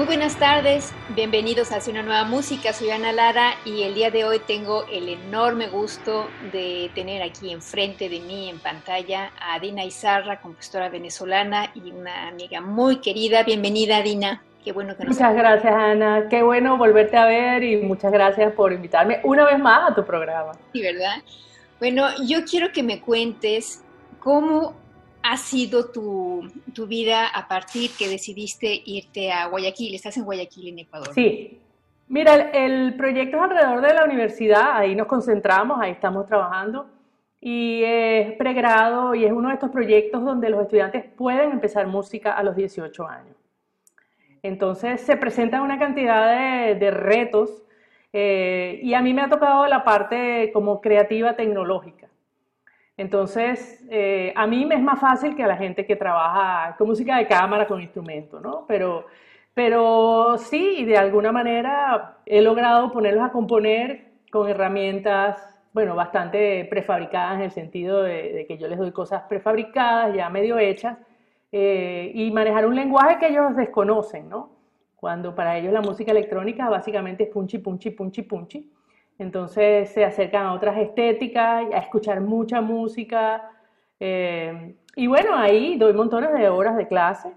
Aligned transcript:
Muy 0.00 0.06
buenas 0.06 0.36
tardes, 0.36 0.94
bienvenidos 1.14 1.72
a 1.72 1.76
Hacia 1.76 1.92
una 1.92 2.02
nueva 2.02 2.24
música, 2.24 2.72
soy 2.72 2.88
Ana 2.88 3.12
Lara 3.12 3.52
y 3.66 3.82
el 3.82 3.94
día 3.94 4.10
de 4.10 4.24
hoy 4.24 4.38
tengo 4.38 4.86
el 4.90 5.10
enorme 5.10 5.68
gusto 5.68 6.26
de 6.54 6.90
tener 6.94 7.22
aquí 7.22 7.52
enfrente 7.52 8.08
de 8.08 8.18
mí 8.20 8.48
en 8.48 8.58
pantalla 8.60 9.30
a 9.38 9.58
Dina 9.60 9.84
Izarra, 9.84 10.40
compositora 10.40 10.88
venezolana 10.88 11.70
y 11.74 11.90
una 11.90 12.28
amiga 12.28 12.62
muy 12.62 13.02
querida. 13.02 13.42
Bienvenida 13.42 14.00
Dina, 14.00 14.42
qué 14.64 14.72
bueno 14.72 14.96
que 14.96 15.04
nos 15.04 15.16
Muchas 15.16 15.34
gracias 15.34 15.74
Ana, 15.74 16.28
qué 16.30 16.42
bueno 16.42 16.78
volverte 16.78 17.18
a 17.18 17.26
ver 17.26 17.62
y 17.62 17.76
muchas 17.76 18.10
gracias 18.10 18.54
por 18.54 18.72
invitarme 18.72 19.20
una 19.22 19.44
vez 19.44 19.58
más 19.58 19.90
a 19.90 19.94
tu 19.94 20.06
programa. 20.06 20.52
Sí, 20.72 20.80
¿verdad? 20.80 21.16
Bueno, 21.78 22.06
yo 22.24 22.46
quiero 22.46 22.72
que 22.72 22.82
me 22.82 23.02
cuentes 23.02 23.84
cómo 24.18 24.79
ha 25.22 25.36
sido 25.36 25.90
tu, 25.90 26.50
tu, 26.74 26.86
vida 26.86 27.26
a 27.28 27.46
partir 27.48 27.90
que 27.98 28.08
decidiste 28.08 28.82
irte 28.84 29.30
a 29.30 29.46
Guayaquil? 29.46 29.94
Estás 29.94 30.16
en 30.16 30.24
Guayaquil, 30.24 30.68
en 30.68 30.78
Ecuador. 30.80 31.14
Sí. 31.14 31.58
Mira, 32.08 32.50
el, 32.50 32.94
proyecto 32.96 33.36
es 33.36 33.42
alrededor 33.42 33.80
de 33.82 33.94
la 33.94 34.04
universidad, 34.04 34.76
ahí 34.76 34.96
nos 34.96 35.06
concentramos, 35.06 35.78
ahí 35.80 35.92
estamos 35.92 36.26
trabajando. 36.26 36.86
Y 37.40 37.82
es 37.84 38.32
pregrado 38.32 39.14
y 39.14 39.24
es 39.24 39.32
uno 39.32 39.48
de 39.48 39.54
estos 39.54 39.70
proyectos 39.70 40.22
donde 40.24 40.50
los 40.50 40.60
estudiantes 40.60 41.04
pueden 41.16 41.52
empezar 41.52 41.86
música 41.86 42.32
a 42.32 42.42
los 42.42 42.56
18 42.56 43.06
años. 43.06 43.36
Entonces 44.42 45.00
se 45.00 45.16
presenta 45.16 45.62
una 45.62 45.78
cantidad 45.78 46.36
de, 46.36 46.74
de 46.74 46.90
retos 46.90 47.62
eh, 48.12 48.80
y 48.82 48.94
a 48.94 49.00
mí 49.00 49.14
me 49.14 49.22
ha 49.22 49.28
tocado 49.28 49.66
la 49.66 49.84
parte 49.84 50.50
como 50.52 50.80
creativa 50.80 51.36
tecnológica. 51.36 52.09
Entonces, 53.00 53.82
eh, 53.88 54.30
a 54.36 54.46
mí 54.46 54.66
me 54.66 54.74
es 54.74 54.82
más 54.82 55.00
fácil 55.00 55.34
que 55.34 55.42
a 55.42 55.46
la 55.46 55.56
gente 55.56 55.86
que 55.86 55.96
trabaja 55.96 56.76
con 56.76 56.86
música 56.86 57.16
de 57.16 57.26
cámara, 57.26 57.66
con 57.66 57.80
instrumentos, 57.80 58.42
¿no? 58.42 58.66
Pero, 58.68 59.06
pero 59.54 60.36
sí, 60.36 60.84
de 60.84 60.98
alguna 60.98 61.32
manera 61.32 62.18
he 62.26 62.42
logrado 62.42 62.92
ponerlos 62.92 63.24
a 63.24 63.32
componer 63.32 64.04
con 64.30 64.50
herramientas, 64.50 65.40
bueno, 65.72 65.94
bastante 65.94 66.66
prefabricadas 66.66 67.36
en 67.36 67.44
el 67.44 67.50
sentido 67.52 68.02
de, 68.02 68.44
que 68.46 68.58
yo 68.58 68.68
les 68.68 68.78
doy 68.78 68.92
cosas 68.92 69.22
prefabricadas, 69.22 70.14
ya 70.14 70.28
medio 70.28 70.58
hechas, 70.58 70.98
eh, 71.52 72.12
y 72.14 72.30
manejar 72.32 72.66
un 72.66 72.74
lenguaje 72.74 73.18
que 73.18 73.28
ellos 73.28 73.56
desconocen, 73.56 74.28
¿no? 74.28 74.50
Cuando 74.96 75.34
para 75.34 75.56
ellos 75.56 75.72
la 75.72 75.80
música 75.80 76.10
electrónica 76.10 76.68
básicamente 76.68 77.22
es 77.24 77.30
punchi, 77.30 77.56
punchi, 77.56 77.92
punchi, 77.92 78.22
punchi. 78.24 78.70
Entonces 79.20 79.90
se 79.90 80.02
acercan 80.02 80.46
a 80.46 80.54
otras 80.54 80.78
estéticas, 80.78 81.66
a 81.74 81.76
escuchar 81.76 82.22
mucha 82.22 82.62
música. 82.62 83.50
Eh, 84.00 84.74
y 84.96 85.06
bueno, 85.08 85.36
ahí 85.36 85.76
doy 85.76 85.92
montones 85.92 86.32
de 86.32 86.48
horas 86.48 86.74
de 86.78 86.88
clase, 86.88 87.30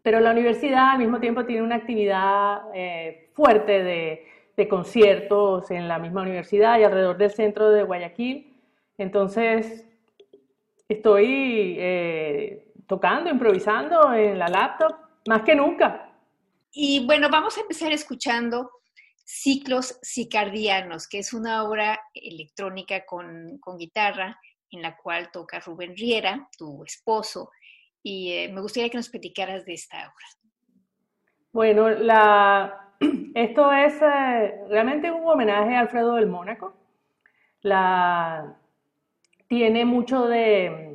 pero 0.00 0.20
la 0.20 0.30
universidad 0.30 0.92
al 0.92 0.98
mismo 0.98 1.18
tiempo 1.18 1.44
tiene 1.44 1.62
una 1.62 1.74
actividad 1.74 2.62
eh, 2.72 3.30
fuerte 3.34 3.82
de, 3.82 4.28
conciertos 4.70 5.72
en 5.72 5.88
la 5.88 5.98
misma 5.98 6.22
universidad 6.22 6.78
y 6.78 6.84
alrededor 6.84 7.16
del 7.16 7.32
centro 7.32 7.70
de 7.70 7.82
Guayaquil. 7.82 8.56
Entonces 8.96 9.84
estoy 10.88 11.74
eh, 11.80 12.72
tocando, 12.86 13.28
improvisando 13.28 14.14
en 14.14 14.38
la 14.38 14.46
laptop, 14.46 14.94
más 15.26 15.42
que 15.42 15.56
nunca. 15.56 16.12
Y 16.70 17.04
bueno, 17.06 17.28
vamos 17.28 17.58
a 17.58 17.62
empezar 17.62 17.90
escuchando 17.90 18.70
Ciclos 19.34 19.98
Cicardianos, 20.04 21.08
que 21.08 21.20
es 21.20 21.32
una 21.32 21.64
obra 21.64 21.98
electrónica 22.12 23.06
con, 23.06 23.58
guitarra 23.78 24.38
en 24.70 24.82
la 24.82 24.94
cual 24.94 25.30
toca 25.32 25.58
Rubén 25.58 25.96
Riera, 25.96 26.50
tu 26.58 26.84
esposo, 26.84 27.50
y 28.02 28.32
eh, 28.32 28.50
me 28.52 28.60
gustaría 28.60 28.90
que 28.90 28.98
nos 28.98 29.08
platicaras 29.08 29.64
de 29.64 29.72
esta 29.72 29.96
obra. 30.00 30.26
Bueno, 31.50 31.88
la, 31.88 32.94
esto 33.34 33.72
es 33.72 33.94
eh, 34.02 34.64
realmente 34.68 35.10
un 35.10 35.26
homenaje 35.26 35.76
a 35.76 35.80
Alfredo 35.80 36.16
del 36.16 36.26
Mónaco. 36.26 36.76
La, 37.62 38.58
tiene 39.48 39.86
mucho 39.86 40.26
de, 40.26 40.91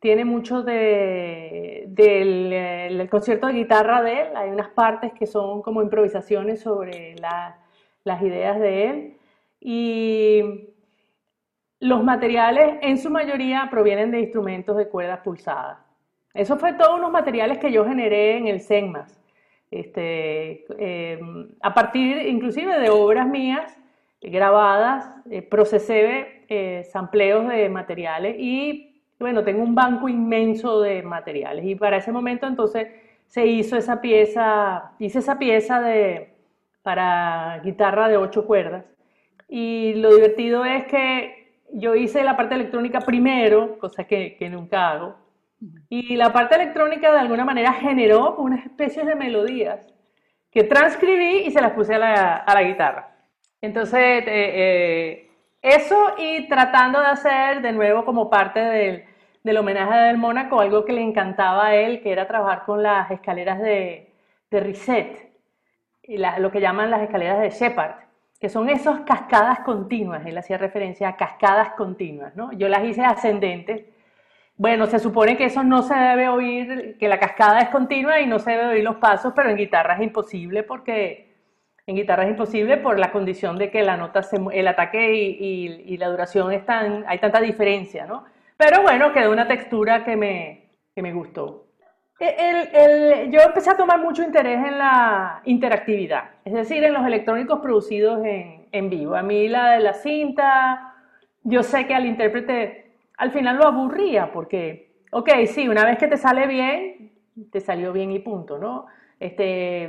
tiene 0.00 0.24
mucho 0.24 0.62
de, 0.62 1.84
del 1.88 3.08
concierto 3.10 3.46
de 3.46 3.52
guitarra 3.52 4.02
de 4.02 4.22
él, 4.22 4.28
hay 4.34 4.50
unas 4.50 4.70
partes 4.70 5.12
que 5.12 5.26
son 5.26 5.60
como 5.62 5.82
improvisaciones 5.82 6.60
sobre 6.60 7.14
las 7.16 8.22
ideas 8.22 8.58
de 8.58 8.86
él. 8.86 9.16
Y 9.60 10.70
los 11.80 12.02
materiales 12.02 12.78
en 12.80 12.96
su 12.96 13.10
mayoría 13.10 13.68
provienen 13.70 14.10
de 14.10 14.20
instrumentos 14.20 14.76
de 14.76 14.88
cuerdas 14.88 15.20
pulsadas. 15.20 15.78
Eso 16.32 16.56
fue 16.56 16.72
todos 16.72 16.98
unos 16.98 17.10
materiales 17.10 17.58
que 17.58 17.72
yo 17.72 17.84
generé 17.84 18.38
en 18.38 18.46
el 18.46 18.60
CENMAS, 18.60 19.20
este, 19.70 20.64
em, 20.78 21.48
a 21.60 21.74
partir 21.74 22.26
inclusive 22.26 22.78
de 22.78 22.90
obras 22.90 23.28
mías 23.28 23.76
grabadas, 24.20 25.16
eh, 25.30 25.42
procesé 25.42 26.44
eh, 26.48 26.84
sampleos 26.84 27.48
de 27.48 27.68
materiales 27.68 28.36
y 28.38 28.89
bueno, 29.20 29.44
tengo 29.44 29.62
un 29.62 29.74
banco 29.74 30.08
inmenso 30.08 30.80
de 30.80 31.02
materiales 31.02 31.66
y 31.66 31.74
para 31.74 31.98
ese 31.98 32.10
momento 32.10 32.46
entonces 32.46 32.88
se 33.26 33.46
hizo 33.46 33.76
esa 33.76 34.00
pieza, 34.00 34.92
hice 34.98 35.18
esa 35.18 35.38
pieza 35.38 35.80
de, 35.80 36.34
para 36.82 37.60
guitarra 37.62 38.08
de 38.08 38.16
ocho 38.16 38.46
cuerdas 38.46 38.84
y 39.46 39.92
lo 39.94 40.14
divertido 40.14 40.64
es 40.64 40.86
que 40.86 41.58
yo 41.72 41.94
hice 41.94 42.24
la 42.24 42.36
parte 42.36 42.54
electrónica 42.54 43.00
primero, 43.00 43.78
cosa 43.78 44.04
que, 44.04 44.36
que 44.36 44.48
nunca 44.48 44.90
hago, 44.90 45.16
y 45.90 46.16
la 46.16 46.32
parte 46.32 46.54
electrónica 46.54 47.12
de 47.12 47.18
alguna 47.18 47.44
manera 47.44 47.74
generó 47.74 48.36
unas 48.36 48.64
especies 48.64 49.04
de 49.06 49.14
melodías 49.14 49.86
que 50.50 50.64
transcribí 50.64 51.42
y 51.46 51.50
se 51.50 51.60
las 51.60 51.72
puse 51.72 51.94
a 51.94 51.98
la, 51.98 52.36
a 52.36 52.54
la 52.54 52.62
guitarra. 52.62 53.14
Entonces, 53.60 54.00
eh, 54.00 54.24
eh, 54.26 55.30
eso 55.60 56.14
y 56.16 56.48
tratando 56.48 57.00
de 57.00 57.06
hacer 57.06 57.60
de 57.60 57.72
nuevo 57.72 58.04
como 58.06 58.30
parte 58.30 58.60
del, 58.60 59.04
del 59.42 59.56
homenaje 59.56 59.96
del 59.98 60.18
Mónaco, 60.18 60.60
algo 60.60 60.84
que 60.84 60.92
le 60.92 61.02
encantaba 61.02 61.68
a 61.68 61.74
él, 61.74 62.02
que 62.02 62.12
era 62.12 62.26
trabajar 62.26 62.64
con 62.64 62.82
las 62.82 63.10
escaleras 63.10 63.60
de, 63.60 64.12
de 64.50 64.60
Risset, 64.60 65.30
y 66.02 66.18
lo 66.18 66.50
que 66.50 66.60
llaman 66.60 66.90
las 66.90 67.02
escaleras 67.02 67.40
de 67.40 67.50
Shepard, 67.50 67.92
que 68.40 68.48
son 68.48 68.68
esas 68.68 69.00
cascadas 69.00 69.60
continuas, 69.60 70.26
él 70.26 70.36
hacía 70.36 70.58
referencia 70.58 71.08
a 71.08 71.16
cascadas 71.16 71.70
continuas, 71.70 72.34
¿no? 72.34 72.52
Yo 72.52 72.68
las 72.68 72.84
hice 72.84 73.02
ascendentes. 73.04 73.84
Bueno, 74.56 74.86
se 74.86 74.98
supone 74.98 75.36
que 75.36 75.44
eso 75.44 75.62
no 75.62 75.82
se 75.82 75.94
debe 75.94 76.28
oír, 76.28 76.96
que 76.98 77.08
la 77.08 77.18
cascada 77.18 77.60
es 77.60 77.68
continua 77.68 78.20
y 78.20 78.26
no 78.26 78.38
se 78.38 78.50
debe 78.50 78.66
oír 78.66 78.84
los 78.84 78.96
pasos, 78.96 79.32
pero 79.36 79.50
en 79.50 79.56
guitarra 79.56 79.94
es 79.94 80.02
imposible 80.02 80.62
porque 80.62 81.34
en 81.86 81.96
guitarra 81.96 82.24
es 82.24 82.30
imposible 82.30 82.76
por 82.76 82.98
la 82.98 83.12
condición 83.12 83.56
de 83.56 83.70
que 83.70 83.82
la 83.82 83.96
nota, 83.96 84.20
el 84.52 84.68
ataque 84.68 85.14
y, 85.14 85.84
y 85.86 85.96
la 85.96 86.08
duración 86.08 86.52
están, 86.52 87.04
hay 87.06 87.18
tanta 87.18 87.40
diferencia, 87.40 88.06
¿no? 88.06 88.24
Pero 88.60 88.82
bueno, 88.82 89.10
quedó 89.14 89.32
una 89.32 89.48
textura 89.48 90.04
que 90.04 90.16
me, 90.16 90.68
que 90.94 91.00
me 91.00 91.14
gustó. 91.14 91.68
El, 92.18 92.68
el, 92.74 93.32
yo 93.32 93.40
empecé 93.40 93.70
a 93.70 93.76
tomar 93.78 93.98
mucho 93.98 94.22
interés 94.22 94.58
en 94.58 94.76
la 94.76 95.40
interactividad, 95.46 96.32
es 96.44 96.52
decir, 96.52 96.84
en 96.84 96.92
los 96.92 97.06
electrónicos 97.06 97.60
producidos 97.60 98.22
en, 98.22 98.68
en 98.70 98.90
vivo. 98.90 99.14
A 99.14 99.22
mí 99.22 99.48
la 99.48 99.70
de 99.70 99.80
la 99.80 99.94
cinta, 99.94 100.94
yo 101.42 101.62
sé 101.62 101.86
que 101.86 101.94
al 101.94 102.04
intérprete 102.04 102.98
al 103.16 103.30
final 103.30 103.56
lo 103.56 103.66
aburría 103.66 104.30
porque, 104.30 104.92
ok, 105.10 105.30
sí, 105.46 105.66
una 105.66 105.86
vez 105.86 105.96
que 105.96 106.08
te 106.08 106.18
sale 106.18 106.46
bien, 106.46 107.12
te 107.50 107.60
salió 107.60 107.94
bien 107.94 108.10
y 108.10 108.18
punto, 108.18 108.58
¿no? 108.58 108.88
Este, 109.18 109.84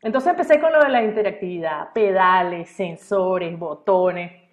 entonces 0.00 0.30
empecé 0.30 0.58
con 0.58 0.72
lo 0.72 0.80
de 0.80 0.88
la 0.88 1.02
interactividad, 1.02 1.92
pedales, 1.92 2.70
sensores, 2.70 3.58
botones. 3.58 4.45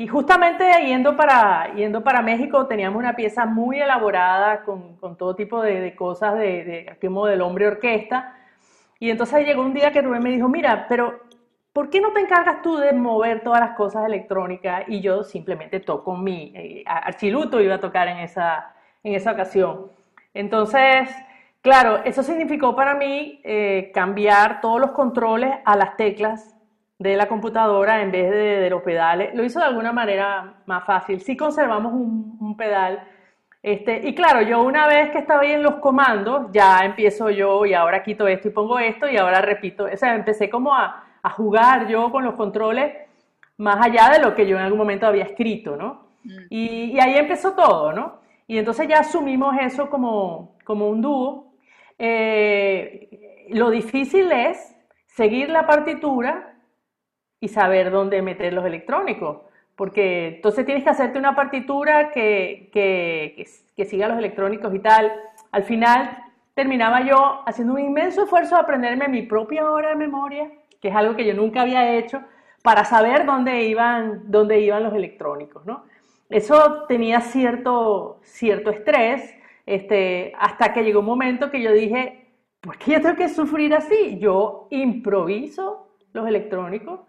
Y 0.00 0.06
justamente 0.06 0.64
yendo 0.86 1.14
para, 1.14 1.74
yendo 1.74 2.02
para 2.02 2.22
México 2.22 2.66
teníamos 2.66 2.98
una 2.98 3.14
pieza 3.14 3.44
muy 3.44 3.80
elaborada 3.80 4.62
con, 4.62 4.96
con 4.96 5.14
todo 5.14 5.36
tipo 5.36 5.60
de, 5.60 5.94
cosas 5.94 6.38
de, 6.38 6.64
de, 6.98 7.28
del 7.28 7.40
hombre 7.42 7.66
orquesta. 7.66 8.34
Y 8.98 9.10
entonces 9.10 9.44
llegó 9.44 9.60
un 9.60 9.74
día 9.74 9.92
que 9.92 10.00
Rubén 10.00 10.22
me 10.22 10.30
dijo, 10.30 10.48
mira, 10.48 10.86
pero 10.88 11.20
¿por 11.74 11.90
qué 11.90 12.00
no 12.00 12.14
te 12.14 12.20
encargas 12.20 12.62
tú 12.62 12.78
de 12.78 12.94
mover 12.94 13.42
todas 13.42 13.60
las 13.60 13.76
cosas 13.76 14.06
electrónicas? 14.06 14.84
Y 14.88 15.02
yo 15.02 15.22
simplemente 15.22 15.80
toco 15.80 16.16
mi 16.16 16.50
eh, 16.56 16.82
archiluto, 16.86 17.60
iba 17.60 17.74
a 17.74 17.80
tocar 17.80 18.08
en 18.08 18.20
esa, 18.20 18.74
en 19.04 19.12
esa 19.14 19.32
ocasión. 19.32 19.92
Entonces, 20.32 21.10
claro, 21.60 22.00
eso 22.06 22.22
significó 22.22 22.74
para 22.74 22.94
mí 22.94 23.42
eh, 23.44 23.90
cambiar 23.92 24.62
todos 24.62 24.80
los 24.80 24.92
controles 24.92 25.56
a 25.62 25.76
las 25.76 25.98
teclas 25.98 26.56
de 27.00 27.16
la 27.16 27.26
computadora 27.28 28.02
en 28.02 28.12
vez 28.12 28.30
de, 28.30 28.60
de, 28.60 28.68
los 28.68 28.82
pedales. 28.82 29.34
Lo 29.34 29.42
hizo 29.42 29.58
de 29.58 29.64
alguna 29.64 29.90
manera 29.90 30.56
más 30.66 30.84
fácil. 30.84 31.22
Sí 31.22 31.34
conservamos 31.34 31.94
un, 31.94 32.36
un 32.38 32.56
pedal. 32.58 33.02
Este, 33.62 34.06
y 34.06 34.14
claro, 34.14 34.42
yo 34.42 34.62
una 34.62 34.86
vez 34.86 35.10
que 35.10 35.16
estaba 35.16 35.40
ahí 35.40 35.52
en 35.52 35.62
los 35.62 35.76
comandos, 35.76 36.52
ya 36.52 36.80
empiezo 36.84 37.30
yo 37.30 37.64
y 37.64 37.72
ahora 37.72 38.02
quito 38.02 38.28
esto 38.28 38.48
y 38.48 38.50
pongo 38.50 38.78
esto 38.78 39.08
y 39.08 39.16
ahora 39.16 39.40
repito. 39.40 39.84
O 39.84 39.96
sea, 39.96 40.14
empecé 40.14 40.50
como 40.50 40.74
a, 40.74 41.02
a 41.22 41.30
jugar 41.30 41.88
yo 41.88 42.12
con 42.12 42.22
los 42.22 42.34
controles 42.34 42.92
más 43.56 43.78
allá 43.82 44.10
de 44.10 44.18
lo 44.20 44.34
que 44.34 44.46
yo 44.46 44.58
en 44.58 44.62
algún 44.64 44.78
momento 44.78 45.06
había 45.06 45.24
escrito, 45.24 45.76
¿no? 45.76 46.10
Mm. 46.24 46.36
Y, 46.50 46.66
y, 46.96 47.00
ahí 47.00 47.14
empezó 47.16 47.54
todo, 47.54 47.94
¿no? 47.94 48.20
Y 48.46 48.58
entonces 48.58 48.86
ya 48.86 48.98
asumimos 48.98 49.56
eso 49.58 49.88
como, 49.88 50.58
como 50.64 50.86
un 50.90 51.00
dúo. 51.00 51.54
Eh, 51.98 53.46
lo 53.48 53.70
difícil 53.70 54.30
es 54.32 54.76
seguir 55.06 55.48
la 55.48 55.66
partitura 55.66 56.49
y 57.40 57.48
saber 57.48 57.90
dónde 57.90 58.22
meter 58.22 58.52
los 58.52 58.64
electrónicos. 58.64 59.38
Porque 59.74 60.36
entonces 60.36 60.66
tienes 60.66 60.84
que 60.84 60.90
hacerte 60.90 61.18
una 61.18 61.34
partitura 61.34 62.10
que, 62.10 62.68
que, 62.72 63.46
que, 63.74 63.84
siga 63.86 64.08
los 64.08 64.18
electrónicos 64.18 64.74
y 64.74 64.78
tal. 64.78 65.10
Al 65.52 65.62
final 65.64 66.22
terminaba 66.54 67.00
yo 67.02 67.42
haciendo 67.46 67.74
un 67.74 67.80
inmenso 67.80 68.24
esfuerzo 68.24 68.56
de 68.56 68.60
aprenderme 68.60 69.08
mi 69.08 69.22
propia 69.22 69.70
hora 69.70 69.90
de 69.90 69.96
memoria, 69.96 70.50
que 70.80 70.88
es 70.88 70.94
algo 70.94 71.16
que 71.16 71.24
yo 71.24 71.32
nunca 71.32 71.62
había 71.62 71.96
hecho, 71.96 72.22
para 72.62 72.84
saber 72.84 73.24
dónde 73.24 73.64
iban, 73.64 74.30
dónde 74.30 74.60
iban 74.60 74.82
los 74.82 74.92
electrónicos, 74.92 75.64
¿no? 75.64 75.84
Eso 76.28 76.84
tenía 76.86 77.22
cierto, 77.22 78.20
cierto 78.22 78.70
estrés, 78.70 79.34
este, 79.64 80.32
hasta 80.38 80.72
que 80.72 80.84
llegó 80.84 81.00
un 81.00 81.06
momento 81.06 81.50
que 81.50 81.62
yo 81.62 81.72
dije, 81.72 82.28
¿por 82.60 82.76
qué 82.76 82.92
yo 82.92 83.00
tengo 83.00 83.16
que 83.16 83.28
sufrir 83.28 83.74
así? 83.74 84.18
Yo 84.18 84.68
improviso 84.70 85.88
los 86.12 86.28
electrónicos 86.28 87.00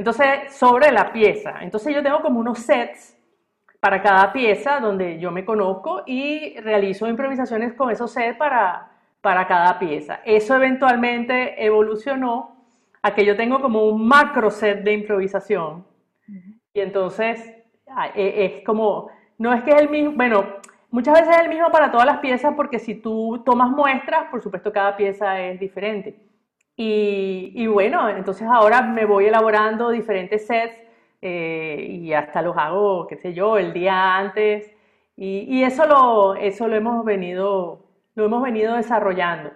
entonces, 0.00 0.54
sobre 0.54 0.90
la 0.92 1.12
pieza. 1.12 1.56
Entonces 1.60 1.94
yo 1.94 2.02
tengo 2.02 2.22
como 2.22 2.40
unos 2.40 2.60
sets 2.60 3.18
para 3.80 4.00
cada 4.00 4.32
pieza 4.32 4.80
donde 4.80 5.18
yo 5.18 5.30
me 5.30 5.44
conozco 5.44 6.04
y 6.06 6.58
realizo 6.60 7.06
improvisaciones 7.06 7.74
con 7.74 7.90
esos 7.90 8.10
sets 8.10 8.38
para, 8.38 8.92
para 9.20 9.46
cada 9.46 9.78
pieza. 9.78 10.20
Eso 10.24 10.56
eventualmente 10.56 11.62
evolucionó 11.62 12.56
a 13.02 13.14
que 13.14 13.26
yo 13.26 13.36
tengo 13.36 13.60
como 13.60 13.84
un 13.84 14.08
macro 14.08 14.50
set 14.50 14.82
de 14.84 14.94
improvisación. 14.94 15.84
Y 16.72 16.80
entonces 16.80 17.38
e, 18.14 18.44
es 18.46 18.64
como, 18.64 19.10
no 19.36 19.52
es 19.52 19.62
que 19.64 19.72
es 19.72 19.82
el 19.82 19.90
mismo, 19.90 20.12
bueno, 20.12 20.46
muchas 20.90 21.12
veces 21.12 21.36
es 21.36 21.42
el 21.42 21.50
mismo 21.50 21.70
para 21.70 21.90
todas 21.90 22.06
las 22.06 22.20
piezas 22.20 22.54
porque 22.54 22.78
si 22.78 22.94
tú 22.94 23.42
tomas 23.44 23.68
muestras, 23.68 24.30
por 24.30 24.40
supuesto 24.40 24.72
cada 24.72 24.96
pieza 24.96 25.38
es 25.42 25.60
diferente. 25.60 26.29
Y, 26.76 27.52
y, 27.54 27.66
bueno, 27.66 28.08
entonces 28.08 28.46
ahora 28.48 28.82
me 28.82 29.04
voy 29.04 29.26
elaborando 29.26 29.90
diferentes 29.90 30.46
sets 30.46 30.76
eh, 31.22 31.86
y 31.88 32.12
hasta 32.14 32.40
los 32.42 32.56
hago, 32.56 33.06
qué 33.06 33.16
sé 33.16 33.34
yo, 33.34 33.58
el 33.58 33.72
día 33.72 34.16
antes. 34.16 34.72
Y, 35.16 35.44
y, 35.48 35.64
eso, 35.64 35.86
lo, 35.86 36.34
eso 36.34 36.68
lo, 36.68 36.76
hemos 36.76 37.04
venido, 37.04 37.84
lo 38.14 38.24
hemos 38.24 38.42
venido 38.42 38.76
desarrollando. 38.76 39.50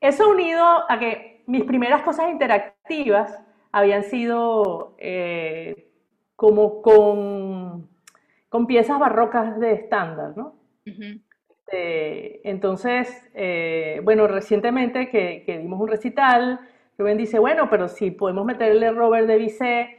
Eso 0.00 0.28
unido 0.28 0.64
a 0.88 0.98
que 0.98 1.42
mis 1.46 1.64
primeras 1.64 2.02
cosas 2.02 2.30
interactivas 2.30 3.40
habían 3.72 4.04
sido 4.04 4.94
eh, 4.98 5.90
como 6.36 6.82
con, 6.82 7.88
con, 8.48 8.66
piezas 8.66 8.98
barrocas 8.98 9.58
de 9.58 9.72
estándar, 9.72 10.36
¿no? 10.36 10.54
Uh 10.86 10.90
-huh. 10.90 11.22
Eh, 11.70 12.40
entonces, 12.44 13.08
eh, 13.34 14.00
bueno, 14.04 14.26
recientemente 14.26 15.08
que, 15.10 15.42
que, 15.44 15.58
dimos 15.58 15.80
un 15.80 15.88
recital, 15.88 16.60
Rubén 16.96 17.18
dice, 17.18 17.38
bueno, 17.38 17.68
pero 17.70 17.88
si 17.88 18.10
podemos 18.10 18.44
meterle 18.44 18.90
Robert 18.90 19.26
de 19.26 19.36
Bizet, 19.36 19.98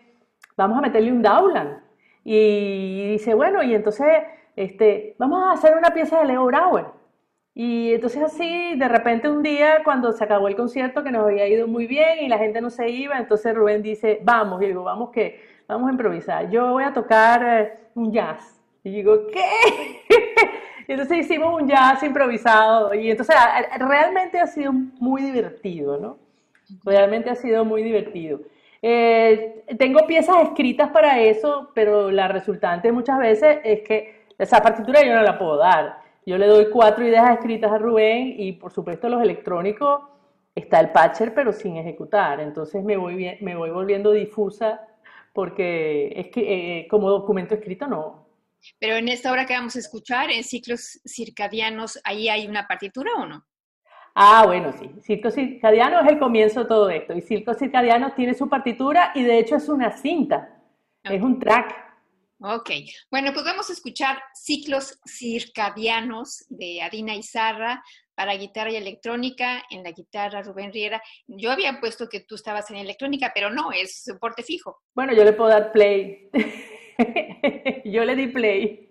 vamos 0.57 0.77
a 0.80 0.81
meterle 0.81 1.12
un 1.12 1.21
Dowland. 1.21 1.81
Y 2.24 3.12
dice, 3.12 3.33
bueno, 3.33 3.63
y 3.63 3.74
entonces 3.74 4.07
este, 4.56 5.16
vamos 5.18 5.42
a 5.44 5.54
hacer 5.54 5.77
una 5.77 5.92
pieza 5.94 6.19
de 6.19 6.25
Leo 6.25 6.45
Brauer. 6.45 6.86
Y 7.54 7.94
entonces 7.94 8.22
así, 8.22 8.75
de 8.77 8.88
repente 8.88 9.30
un 9.30 9.42
día, 9.42 9.81
cuando 9.83 10.12
se 10.12 10.24
acabó 10.24 10.48
el 10.48 10.56
concierto, 10.56 11.04
que 11.04 11.12
nos 11.12 11.25
había 11.25 11.48
ido 11.48 11.68
muy 11.68 11.88
bien 11.88 12.19
y 12.22 12.27
la 12.27 12.38
gente 12.38 12.62
no 12.62 12.69
se 12.69 12.89
iba, 12.89 13.18
entonces 13.18 13.56
Rubén 13.56 13.81
dice, 13.81 14.19
vamos, 14.24 14.62
y 14.62 14.68
digo, 14.68 14.83
vamos 14.83 15.12
que, 15.12 15.42
vamos 15.68 15.88
a 15.89 15.92
improvisar. 15.92 16.50
Yo 16.50 16.72
voy 16.74 16.83
a 16.83 16.94
tocar 16.94 17.44
eh, 17.44 17.74
un 17.95 18.12
jazz. 18.12 18.62
Y 18.83 18.92
digo, 18.92 19.27
¿qué? 19.27 20.65
Entonces 20.91 21.19
hicimos 21.19 21.62
un 21.62 21.68
jazz 21.68 22.01
improvisado 22.03 22.94
y 22.94 23.12
entonces 23.12 23.36
realmente 23.77 24.39
ha 24.39 24.47
sido 24.47 24.74
muy 24.74 25.21
divertido, 25.21 25.97
¿no? 25.97 26.18
Realmente 26.83 27.30
ha 27.30 27.36
sido 27.36 27.65
muy 27.65 27.83
divertido. 27.83 28.39
Eh, 28.81 29.65
tengo 29.77 30.07
piezas 30.07 30.38
escritas 30.44 30.89
para 30.89 31.19
eso, 31.19 31.71
pero 31.74 32.12
la 32.12 32.27
resultante 32.27 32.91
muchas 32.91 33.19
veces 33.19 33.59
es 33.63 33.81
que 33.81 34.25
esa 34.38 34.62
partitura 34.62 35.03
yo 35.03 35.13
no 35.13 35.21
la 35.21 35.38
puedo 35.38 35.57
dar. 35.57 36.00
Yo 36.25 36.38
le 36.38 36.47
doy 36.47 36.69
cuatro 36.71 37.06
ideas 37.06 37.31
escritas 37.31 37.71
a 37.71 37.77
Rubén 37.77 38.36
y 38.38 38.53
por 38.53 38.71
supuesto 38.71 39.09
los 39.09 39.21
electrónicos 39.21 40.01
está 40.56 40.80
el 40.80 40.89
patcher 40.89 41.33
pero 41.33 41.51
sin 41.51 41.77
ejecutar. 41.77 42.39
Entonces 42.39 42.83
me 42.83 42.97
voy, 42.97 43.38
me 43.41 43.56
voy 43.56 43.69
volviendo 43.69 44.12
difusa 44.12 44.88
porque 45.33 46.13
es 46.15 46.27
que 46.27 46.80
eh, 46.80 46.88
como 46.88 47.09
documento 47.09 47.56
escrito 47.56 47.88
no, 47.88 48.19
pero 48.79 48.95
en 48.95 49.07
esta 49.07 49.31
obra 49.31 49.45
que 49.45 49.53
vamos 49.53 49.75
a 49.75 49.79
escuchar, 49.79 50.31
en 50.31 50.44
ciclos 50.44 51.00
circadianos, 51.06 52.00
¿ahí 52.03 52.29
hay 52.29 52.47
una 52.47 52.67
partitura 52.67 53.11
o 53.17 53.25
no? 53.25 53.45
Ah, 54.15 54.44
bueno, 54.45 54.73
sí. 54.77 54.91
Ciclo 55.01 55.31
circadiano 55.31 56.01
es 56.01 56.07
el 56.07 56.19
comienzo 56.19 56.61
de 56.61 56.65
todo 56.65 56.89
esto. 56.89 57.13
Y 57.13 57.21
Ciclo 57.21 57.53
circadiano 57.53 58.13
tiene 58.13 58.34
su 58.34 58.50
partitura 58.50 59.12
y 59.15 59.24
de 59.24 59.39
hecho 59.39 59.55
es 59.55 59.69
una 59.69 59.91
cinta. 59.91 60.62
Okay. 61.05 61.17
Es 61.17 61.24
un 61.24 61.39
track. 61.39 61.74
Ok. 62.41 62.69
Bueno, 63.12 63.31
pues 63.34 63.45
vamos 63.45 63.69
a 63.69 63.74
escuchar 63.74 64.22
Ciclos 64.34 65.00
circadianos 65.05 66.45
de 66.50 66.81
Adina 66.81 67.15
Izarra 67.15 67.84
para 68.19 68.35
guitarra 68.35 68.69
y 68.69 68.75
electrónica. 68.75 69.63
En 69.69 69.81
la 69.81 69.91
guitarra, 69.91 70.41
Rubén 70.41 70.73
Riera. 70.73 71.01
Yo 71.25 71.51
había 71.51 71.79
puesto 71.79 72.09
que 72.09 72.19
tú 72.19 72.35
estabas 72.35 72.69
en 72.69 72.75
electrónica, 72.75 73.31
pero 73.33 73.49
no, 73.49 73.71
es 73.71 74.03
soporte 74.03 74.43
fijo. 74.43 74.81
Bueno, 74.93 75.13
yo 75.13 75.23
le 75.23 75.31
puedo 75.31 75.49
dar 75.49 75.71
play. 75.71 76.29
Yo 77.85 78.03
le 78.03 78.17
di 78.17 78.27
play. 78.27 78.88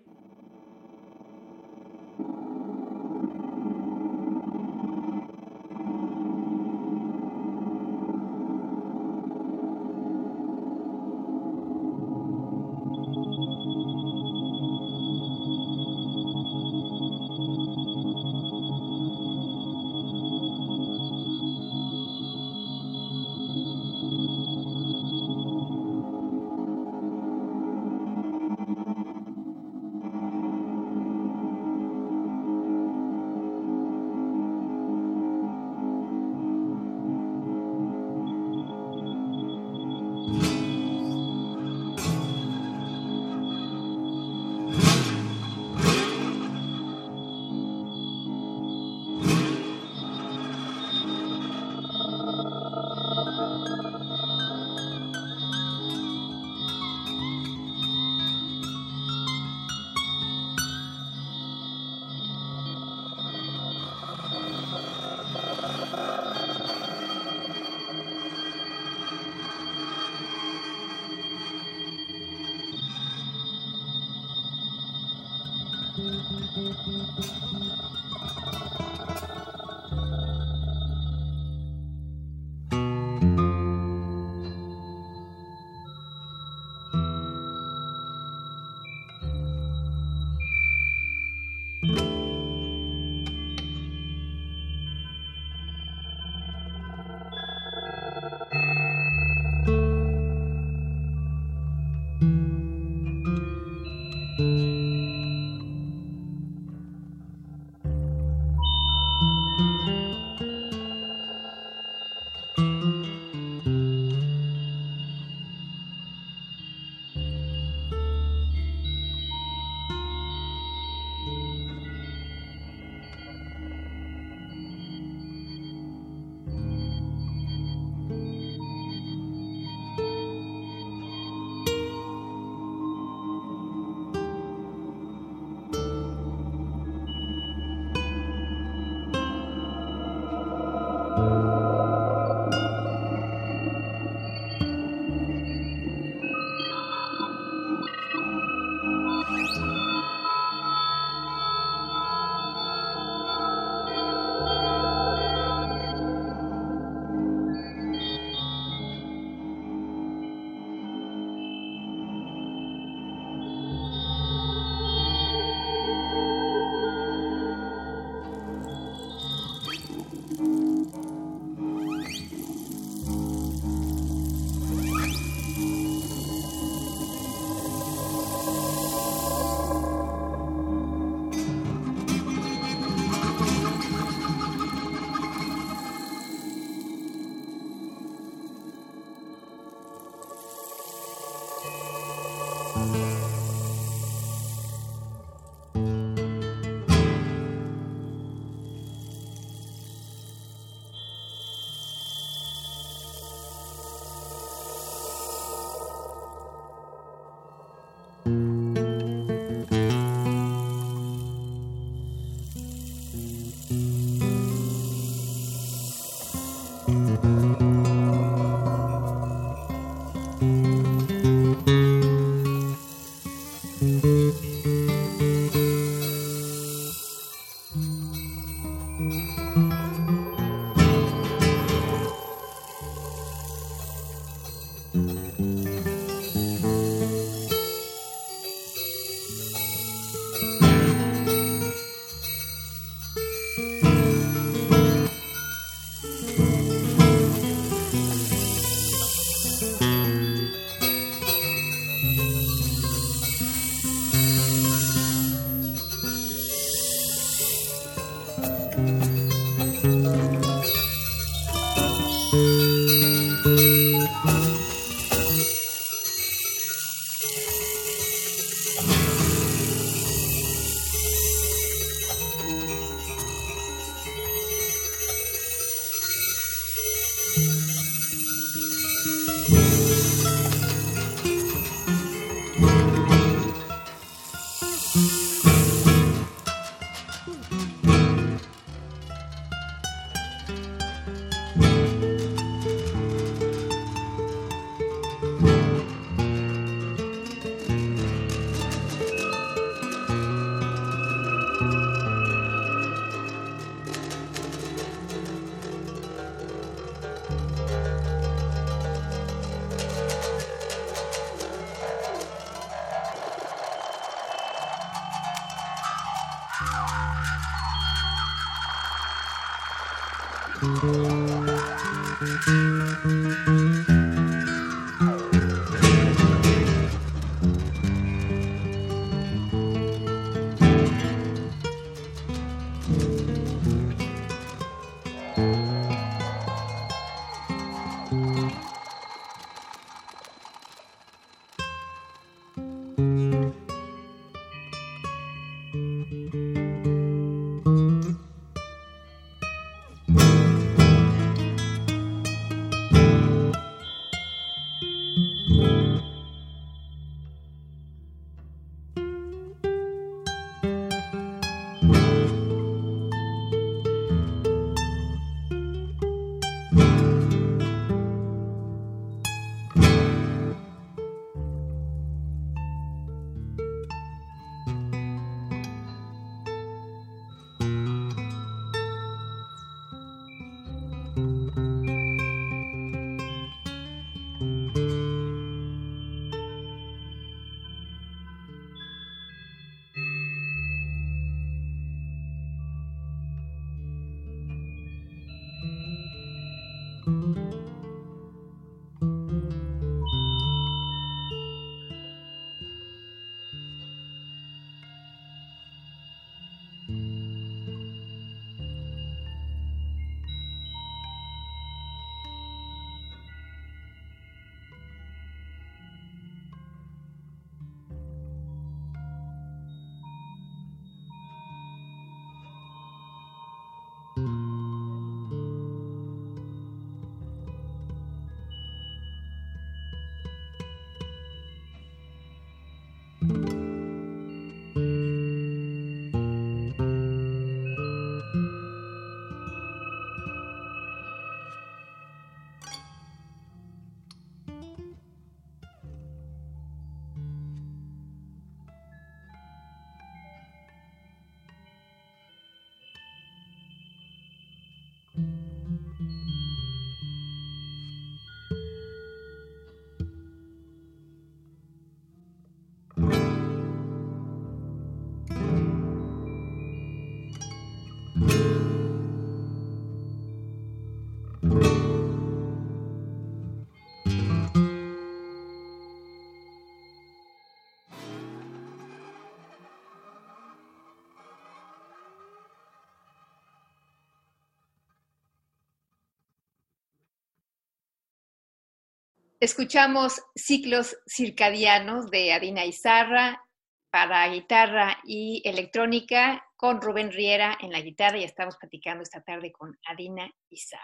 Escuchamos 489.41 490.21
ciclos 490.35 490.97
circadianos 491.07 492.11
de 492.11 492.33
Adina 492.33 492.65
Izarra 492.65 493.41
para 493.89 494.27
guitarra 494.27 494.97
y 495.05 495.41
electrónica 495.45 496.43
con 496.57 496.81
Rubén 496.81 497.09
Riera 497.09 497.57
en 497.61 497.71
la 497.71 497.79
guitarra 497.79 498.17
y 498.17 498.25
estamos 498.25 498.57
platicando 498.57 499.01
esta 499.01 499.21
tarde 499.21 499.53
con 499.53 499.77
Adina 499.87 500.29
Izarra. 500.49 500.83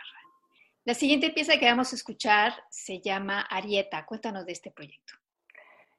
La 0.86 0.94
siguiente 0.94 1.32
pieza 1.32 1.60
que 1.60 1.66
vamos 1.66 1.92
a 1.92 1.98
escuchar 1.98 2.54
se 2.70 3.02
llama 3.02 3.42
Arieta. 3.42 4.06
Cuéntanos 4.06 4.46
de 4.46 4.54
este 4.54 4.72
proyecto. 4.72 5.16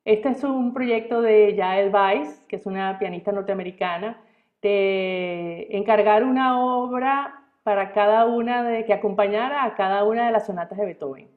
Este 0.06 0.30
es 0.30 0.42
un 0.42 0.72
proyecto 0.72 1.20
de 1.20 1.54
Yael 1.54 1.92
Weiss, 1.92 2.46
que 2.48 2.56
es 2.56 2.64
una 2.64 2.98
pianista 2.98 3.32
norteamericana, 3.32 4.24
de 4.62 5.66
encargar 5.72 6.24
una 6.24 6.58
obra 6.58 7.50
para 7.64 7.92
cada 7.92 8.24
una 8.24 8.62
de 8.62 8.86
que 8.86 8.94
acompañara 8.94 9.62
a 9.64 9.74
cada 9.74 10.04
una 10.04 10.24
de 10.24 10.32
las 10.32 10.46
sonatas 10.46 10.78
de 10.78 10.86
Beethoven. 10.86 11.35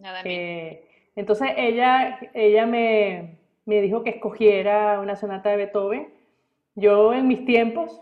Nada 0.00 0.22
eh, 0.24 0.88
entonces 1.14 1.50
ella, 1.56 2.18
ella 2.32 2.64
me, 2.64 3.38
me, 3.66 3.82
dijo 3.82 4.02
que 4.02 4.10
escogiera 4.10 4.98
una 5.00 5.14
sonata 5.14 5.50
de 5.50 5.56
Beethoven. 5.56 6.08
Yo 6.74 7.12
en 7.12 7.28
mis 7.28 7.44
tiempos 7.44 8.00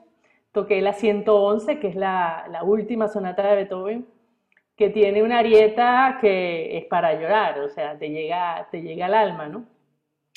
toqué 0.52 0.80
la 0.80 0.92
111, 0.92 1.80
que 1.80 1.88
es 1.88 1.96
la, 1.96 2.46
la 2.50 2.62
última 2.62 3.08
sonata 3.08 3.48
de 3.48 3.56
Beethoven, 3.56 4.06
que 4.76 4.90
tiene 4.90 5.24
una 5.24 5.40
arieta 5.40 6.18
que 6.20 6.78
es 6.78 6.84
para 6.84 7.14
llorar, 7.14 7.58
o 7.61 7.68
sea, 7.68 7.98
te 7.98 8.11
llega, 8.11 8.68
te 8.70 8.82
llega 8.82 9.06
al 9.06 9.14
alma, 9.14 9.48
¿no? 9.48 9.64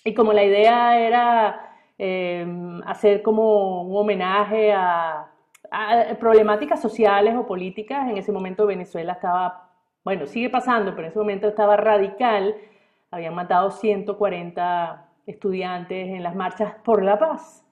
Y 0.03 0.15
como 0.15 0.33
la 0.33 0.43
idea 0.43 0.99
era 0.99 1.75
eh, 1.99 2.43
hacer 2.87 3.21
como 3.21 3.83
un 3.83 3.95
homenaje 3.95 4.73
a, 4.73 5.31
a 5.69 6.15
problemáticas 6.19 6.81
sociales 6.81 7.35
o 7.35 7.45
políticas, 7.45 8.09
en 8.09 8.17
ese 8.17 8.31
momento 8.31 8.65
Venezuela 8.65 9.13
estaba 9.13 9.70
bueno, 10.03 10.25
sigue 10.25 10.49
pasando, 10.49 10.91
pero 10.91 11.03
en 11.03 11.11
ese 11.11 11.19
momento 11.19 11.47
estaba 11.47 11.77
radical. 11.77 12.55
Habían 13.11 13.35
matado 13.35 13.71
140 13.71 15.05
estudiantes 15.27 16.09
en 16.09 16.23
las 16.23 16.35
marchas 16.35 16.75
por 16.83 17.03
la 17.03 17.19
paz. 17.19 17.63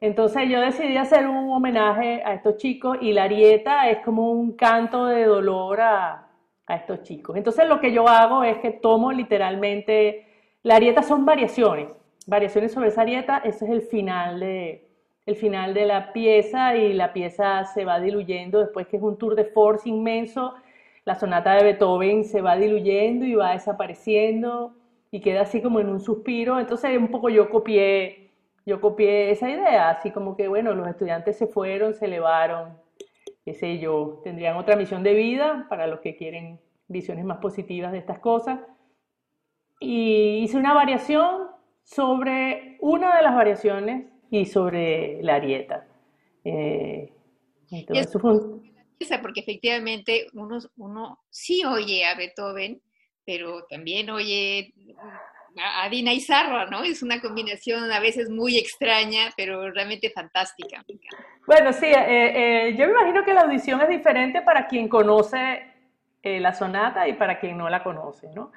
Entonces 0.00 0.48
yo 0.48 0.60
decidí 0.60 0.96
hacer 0.96 1.26
un 1.26 1.50
homenaje 1.50 2.22
a 2.24 2.34
estos 2.34 2.56
chicos 2.56 2.98
y 3.00 3.12
la 3.12 3.24
arieta 3.24 3.90
es 3.90 3.98
como 4.04 4.30
un 4.30 4.52
canto 4.52 5.06
de 5.06 5.24
dolor 5.24 5.80
a, 5.80 6.28
a 6.66 6.76
estos 6.76 7.02
chicos. 7.02 7.36
Entonces 7.36 7.66
lo 7.66 7.80
que 7.80 7.92
yo 7.92 8.08
hago 8.08 8.44
es 8.44 8.58
que 8.58 8.70
tomo 8.70 9.10
literalmente, 9.10 10.26
la 10.62 10.76
arieta 10.76 11.02
son 11.02 11.24
variaciones, 11.24 11.88
variaciones 12.26 12.72
sobre 12.72 12.88
esa 12.88 13.02
arieta, 13.02 13.38
ese 13.38 13.64
es 13.64 13.70
el 13.72 13.82
final 13.82 14.38
de, 14.38 14.88
el 15.26 15.34
final 15.34 15.74
de 15.74 15.86
la 15.86 16.12
pieza 16.12 16.76
y 16.76 16.92
la 16.92 17.12
pieza 17.12 17.64
se 17.64 17.84
va 17.84 17.98
diluyendo 17.98 18.60
después 18.60 18.86
que 18.86 18.98
es 18.98 19.02
un 19.02 19.18
tour 19.18 19.34
de 19.34 19.46
force 19.46 19.88
inmenso 19.88 20.54
la 21.08 21.14
sonata 21.14 21.54
de 21.54 21.64
Beethoven 21.64 22.22
se 22.22 22.42
va 22.42 22.58
diluyendo 22.58 23.24
y 23.24 23.34
va 23.34 23.52
desapareciendo 23.52 24.74
y 25.10 25.22
queda 25.22 25.40
así 25.40 25.62
como 25.62 25.80
en 25.80 25.88
un 25.88 26.00
suspiro. 26.00 26.60
Entonces 26.60 26.98
un 26.98 27.08
poco 27.08 27.30
yo 27.30 27.48
copié, 27.48 28.30
yo 28.66 28.78
copié 28.78 29.30
esa 29.30 29.48
idea, 29.48 29.88
así 29.88 30.10
como 30.10 30.36
que 30.36 30.48
bueno, 30.48 30.74
los 30.74 30.86
estudiantes 30.86 31.38
se 31.38 31.46
fueron, 31.46 31.94
se 31.94 32.04
elevaron, 32.04 32.76
qué 33.42 33.54
sé 33.54 33.78
yo, 33.78 34.20
tendrían 34.22 34.58
otra 34.58 34.76
misión 34.76 35.02
de 35.02 35.14
vida 35.14 35.64
para 35.70 35.86
los 35.86 36.00
que 36.00 36.14
quieren 36.14 36.60
visiones 36.88 37.24
más 37.24 37.38
positivas 37.38 37.90
de 37.92 37.98
estas 37.98 38.18
cosas. 38.18 38.60
Y 39.80 40.40
hice 40.42 40.58
una 40.58 40.74
variación 40.74 41.46
sobre 41.84 42.76
una 42.80 43.16
de 43.16 43.22
las 43.22 43.34
variaciones 43.34 44.12
y 44.30 44.44
sobre 44.44 45.22
la 45.22 45.36
arieta. 45.36 45.86
Eh, 46.44 47.14
entonces, 47.70 48.14
porque 49.22 49.40
efectivamente 49.40 50.26
uno, 50.32 50.58
uno 50.76 51.20
sí 51.30 51.64
oye 51.64 52.04
a 52.04 52.14
Beethoven, 52.14 52.80
pero 53.24 53.64
también 53.68 54.10
oye 54.10 54.72
a 55.56 55.88
Dina 55.88 56.12
Izarra, 56.12 56.66
¿no? 56.66 56.82
Es 56.82 57.02
una 57.02 57.20
combinación 57.20 57.90
a 57.90 58.00
veces 58.00 58.30
muy 58.30 58.56
extraña, 58.58 59.30
pero 59.36 59.70
realmente 59.70 60.10
fantástica. 60.10 60.84
Bueno, 61.46 61.72
sí, 61.72 61.86
eh, 61.86 62.68
eh, 62.68 62.76
yo 62.76 62.86
me 62.86 62.92
imagino 62.92 63.24
que 63.24 63.34
la 63.34 63.42
audición 63.42 63.80
es 63.80 63.88
diferente 63.88 64.42
para 64.42 64.66
quien 64.66 64.88
conoce 64.88 65.66
eh, 66.22 66.40
la 66.40 66.52
sonata 66.52 67.08
y 67.08 67.14
para 67.14 67.38
quien 67.38 67.58
no 67.58 67.68
la 67.68 67.82
conoce, 67.82 68.28
¿no? 68.34 68.52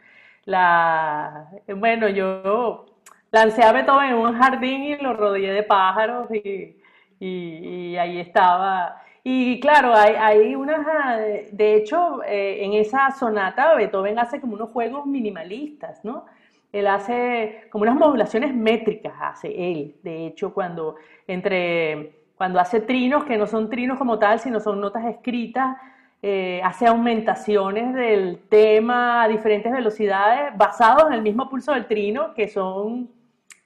La, 0.45 1.49
bueno, 1.75 2.10
yo 2.10 2.86
lancé 3.32 3.63
a 3.63 3.71
Beethoven 3.71 4.10
en 4.10 4.15
un 4.15 4.38
jardín 4.38 4.84
y 4.84 4.97
lo 4.97 5.13
rodeé 5.13 5.54
de 5.54 5.63
pájaros 5.63 6.27
y, 6.34 6.77
y 7.19 7.97
ahí 7.97 8.19
estaba. 8.19 9.04
Y 9.23 9.60
claro, 9.60 9.93
hay, 9.93 10.15
hay 10.15 10.55
unas, 10.55 10.86
ah, 10.88 11.17
de 11.51 11.75
hecho, 11.75 12.23
eh, 12.23 12.63
en 12.65 12.73
esa 12.73 13.12
sonata 13.12 13.75
Beethoven 13.75 14.17
hace 14.17 14.41
como 14.41 14.55
unos 14.55 14.71
juegos 14.71 15.05
minimalistas, 15.05 16.03
¿no? 16.03 16.25
Él 16.71 16.88
hace 16.88 17.67
como 17.69 17.84
unas 17.84 17.95
modulaciones 17.95 18.55
métricas, 18.55 19.13
hace 19.19 19.71
él, 19.71 19.95
de 20.03 20.25
hecho, 20.27 20.53
cuando, 20.53 20.95
entre, 21.27 22.13
cuando 22.36 22.60
hace 22.60 22.79
trinos, 22.81 23.25
que 23.25 23.38
no 23.38 23.45
son 23.45 23.69
trinos 23.69 23.97
como 23.99 24.17
tal, 24.17 24.39
sino 24.39 24.60
son 24.60 24.81
notas 24.81 25.05
escritas, 25.05 25.77
eh, 26.23 26.62
hace 26.63 26.88
aumentaciones 26.88 27.93
del 27.93 28.39
tema 28.49 29.23
a 29.23 29.27
diferentes 29.27 29.71
velocidades 29.71 30.55
basados 30.57 31.07
en 31.07 31.13
el 31.13 31.21
mismo 31.21 31.49
pulso 31.49 31.73
del 31.73 31.88
trino, 31.88 32.34
que 32.34 32.47
son 32.47 33.10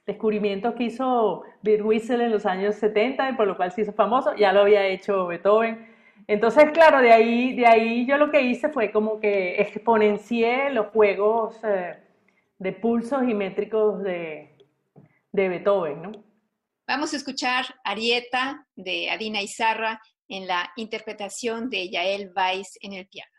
descubrimientos 0.06 0.76
que 0.76 0.86
hizo 0.86 1.44
Bird 1.62 1.86
en 2.12 2.32
los 2.32 2.46
años 2.46 2.76
70 2.76 3.32
y 3.32 3.34
por 3.34 3.48
lo 3.48 3.58
cual 3.58 3.72
se 3.72 3.82
hizo 3.82 3.94
famoso, 3.94 4.36
ya 4.36 4.54
lo 4.54 4.62
había 4.62 4.86
hecho 4.88 5.28
Beethoven. 5.28 5.94
Entonces, 6.28 6.72
claro, 6.72 7.02
de 7.02 7.12
ahí, 7.12 7.56
de 7.56 7.68
ahí 7.68 8.06
yo 8.06 8.18
lo 8.18 8.32
que 8.32 8.42
hice 8.42 8.70
fue 8.70 8.92
como 8.92 9.20
que 9.20 9.62
exponencié 9.62 10.72
los 10.72 10.88
juegos 10.88 11.60
eh, 11.64 11.98
de 12.58 12.72
pulsos 12.72 13.24
y 13.28 13.34
métricos 13.34 14.02
de, 14.04 14.52
Beethoven. 15.32 16.24
Vamos 16.88 17.14
a 17.14 17.18
escuchar 17.18 17.66
Arieta 17.84 18.66
de 18.76 19.10
Adina 19.10 19.42
Izarra 19.42 20.00
en 20.30 20.48
la 20.48 20.72
interpretación 20.78 21.70
de 21.70 21.90
Yael 21.90 22.32
Weiss 22.36 22.78
en 22.82 22.94
el 22.94 23.08
piano. 23.08 23.35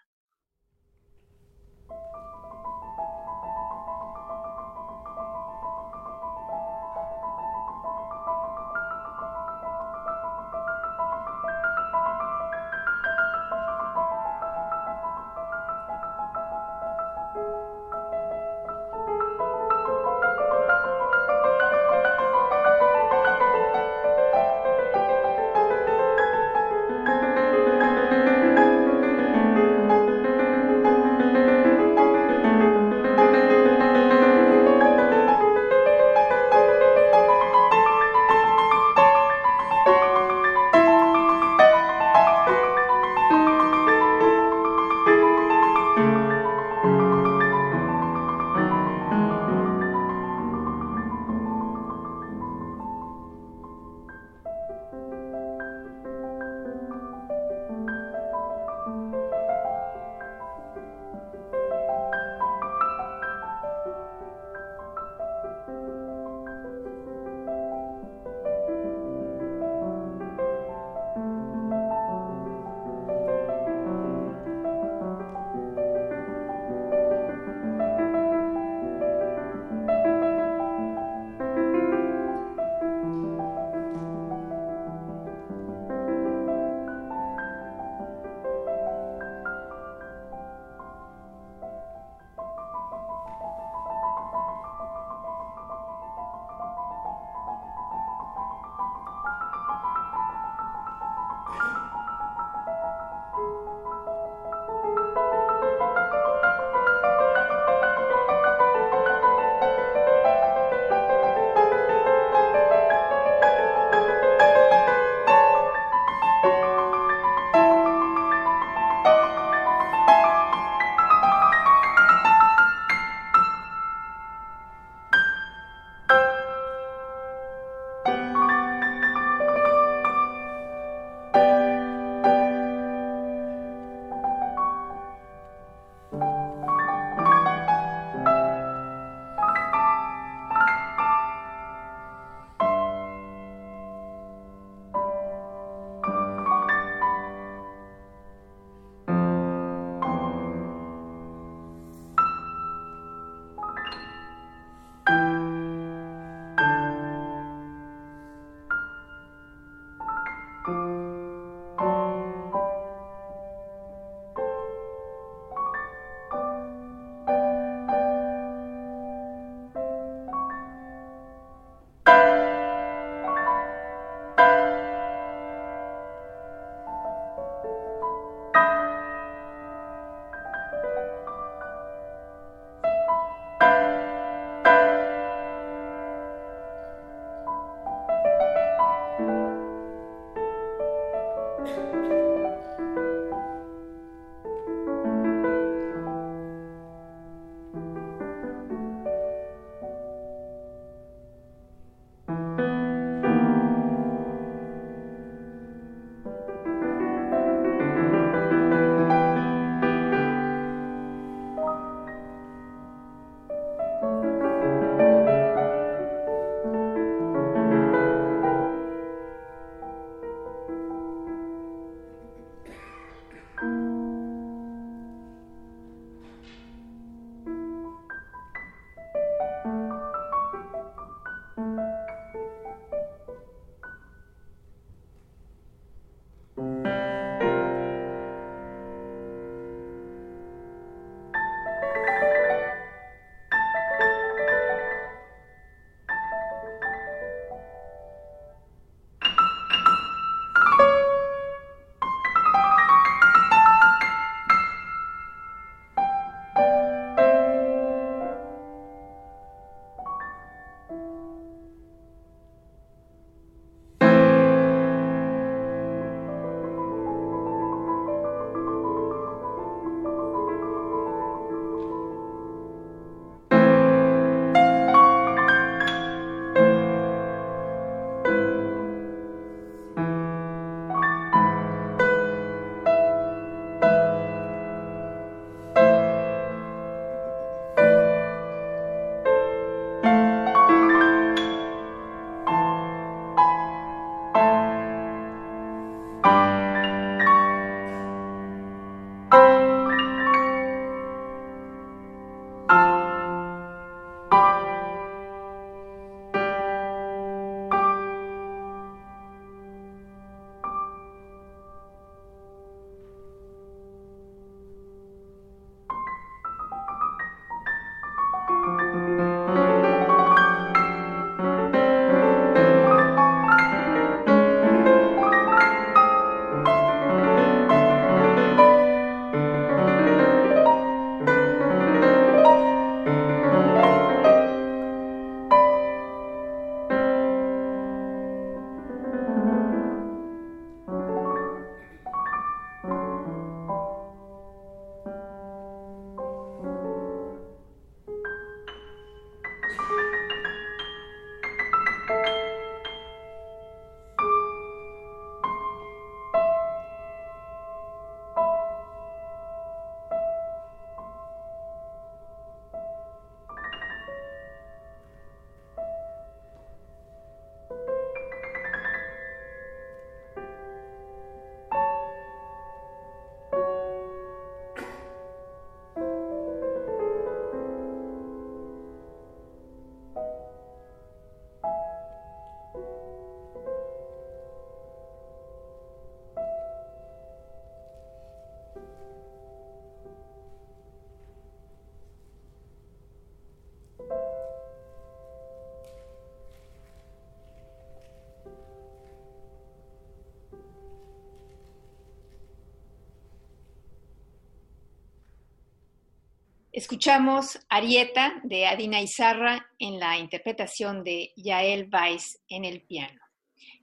Escuchamos 406.77 407.59
Arieta 407.71 408.39
de 408.45 408.67
Adina 408.67 409.01
Izarra 409.01 409.67
en 409.79 409.99
la 409.99 410.19
interpretación 410.19 411.05
de 411.05 411.33
Yael 411.35 411.89
Weiss 411.91 412.39
en 412.51 412.67
el 412.67 412.83
piano. 412.83 413.19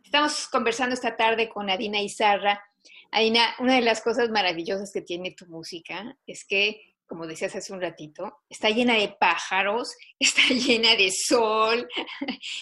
Estamos 0.03 0.47
conversando 0.47 0.93
esta 0.93 1.17
tarde 1.17 1.49
con 1.49 1.71
Adina 1.71 1.99
Izarra. 1.99 2.63
Adina, 3.09 3.55
una 3.57 3.77
de 3.77 3.81
las 3.81 3.99
cosas 4.03 4.29
maravillosas 4.29 4.91
que 4.93 5.01
tiene 5.01 5.31
tu 5.31 5.47
música 5.47 6.15
es 6.27 6.45
que, 6.45 6.93
como 7.07 7.25
decías 7.25 7.55
hace 7.55 7.73
un 7.73 7.81
ratito, 7.81 8.41
está 8.47 8.69
llena 8.69 8.93
de 8.93 9.07
pájaros, 9.19 9.97
está 10.19 10.43
llena 10.49 10.95
de 10.95 11.09
sol 11.09 11.89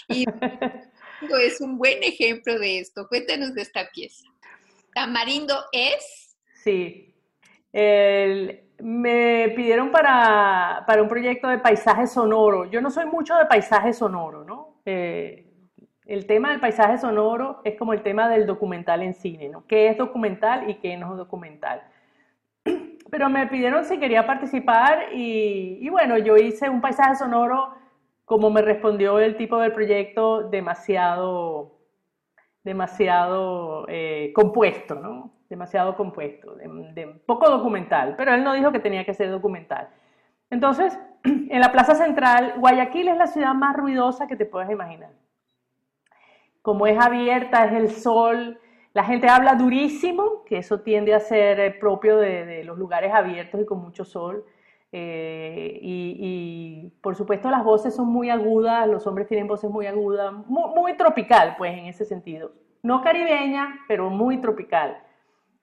y 0.08 0.24
es 1.44 1.60
un 1.60 1.78
buen 1.78 2.02
ejemplo 2.04 2.58
de 2.58 2.80
esto. 2.80 3.06
Cuéntanos 3.10 3.54
de 3.54 3.64
esta 3.64 3.92
pieza. 3.92 4.24
Tamarindo 4.94 5.62
es... 5.74 6.38
Sí. 6.64 7.14
El, 7.74 8.71
me 8.82 9.54
pidieron 9.56 9.92
para, 9.92 10.86
un 11.02 11.08
proyecto 11.08 11.48
de 11.48 11.60
paisaje 11.60 12.08
sonoro. 12.08 12.66
Yo 12.66 12.82
no 12.82 12.90
soy 12.90 13.06
mucho 13.06 13.36
de 13.36 13.46
paisaje 13.46 13.94
sonoro, 13.94 14.44
¿no? 14.44 14.76
Eh, 14.86 15.48
el 16.06 16.26
tema 16.26 16.50
del 16.50 16.60
paisaje 16.60 16.98
sonoro 16.98 17.62
es 17.64 17.78
como 17.78 17.94
el 17.94 18.02
tema 18.02 18.28
del 18.28 18.46
documental 18.46 19.02
en 19.04 19.14
cine, 19.14 19.50
¿no? 19.50 19.66
¿Qué 19.68 19.88
es 19.88 19.98
documental 19.98 20.70
y 20.70 20.76
qué 20.76 20.98
no 20.98 21.12
es 21.12 21.18
documental? 21.18 21.84
Pero 23.12 23.30
me 23.30 23.48
pidieron 23.48 23.86
si 23.86 24.00
quería 24.00 24.26
participar 24.26 25.14
y, 25.14 25.88
bueno, 25.90 26.18
yo 26.18 26.38
hice 26.38 26.70
un 26.70 26.82
paisaje 26.82 27.16
sonoro 27.16 27.76
como 28.26 28.50
me 28.50 28.62
respondió 28.62 29.20
el 29.20 29.36
tipo 29.36 29.60
del 29.60 29.74
proyecto 29.74 30.44
demasiado, 30.44 31.81
demasiado 32.64 33.86
eh, 33.88 34.32
compuesto, 34.34 34.96
¿no? 34.96 35.32
demasiado 35.52 35.98
compuesto, 35.98 36.56
de, 36.56 37.08
poco 37.26 37.50
documental, 37.50 38.16
pero 38.16 38.34
él 38.34 38.42
no 38.44 38.54
dijo 38.54 38.72
que 38.72 38.80
tenía 38.80 39.04
que 39.04 39.14
ser 39.14 39.30
documental. 39.30 39.90
Entonces, 40.50 40.98
en 41.24 41.60
la 41.60 41.74
Plaza 41.74 41.94
Central, 41.94 42.54
Guayaquil 42.58 43.10
es 43.10 43.18
la 43.18 43.28
ciudad 43.28 43.54
más 43.54 43.76
ruidosa 43.76 44.28
que 44.28 44.38
te 44.38 44.46
puedes 44.46 44.72
imaginar. 44.72 45.12
Como 46.62 46.88
es 46.88 46.98
abierta, 46.98 47.66
es 47.66 47.74
el 47.74 47.90
sol, 47.92 48.60
la 48.94 49.04
gente 49.04 49.28
habla 49.28 49.56
durísimo, 49.56 50.46
que 50.46 50.58
eso 50.58 50.82
tiende 50.82 51.14
a 51.14 51.20
ser 51.20 51.60
eh, 51.60 51.72
propio 51.72 52.18
de, 52.18 52.64
los 52.64 52.78
lugares 52.78 53.14
abiertos 53.14 53.62
y 53.62 53.66
con 53.66 53.80
mucho 53.80 54.06
sol. 54.06 54.46
Eh, 54.94 55.80
y, 55.82 56.92
por 57.02 57.16
supuesto 57.16 57.50
las 57.50 57.64
voces 57.64 57.96
son 57.96 58.08
muy 58.08 58.30
agudas, 58.30 58.88
los 58.88 59.08
hombres 59.08 59.28
tienen 59.28 59.48
voces 59.48 59.70
muy 59.70 59.88
agudas, 59.88 60.34
muy, 60.48 60.96
tropical, 60.98 61.56
pues 61.58 61.78
en 61.78 61.86
ese 61.86 62.06
sentido. 62.06 62.52
No 62.84 63.02
caribeña, 63.02 63.80
pero 63.88 64.10
muy 64.10 64.40
tropical. 64.40 64.98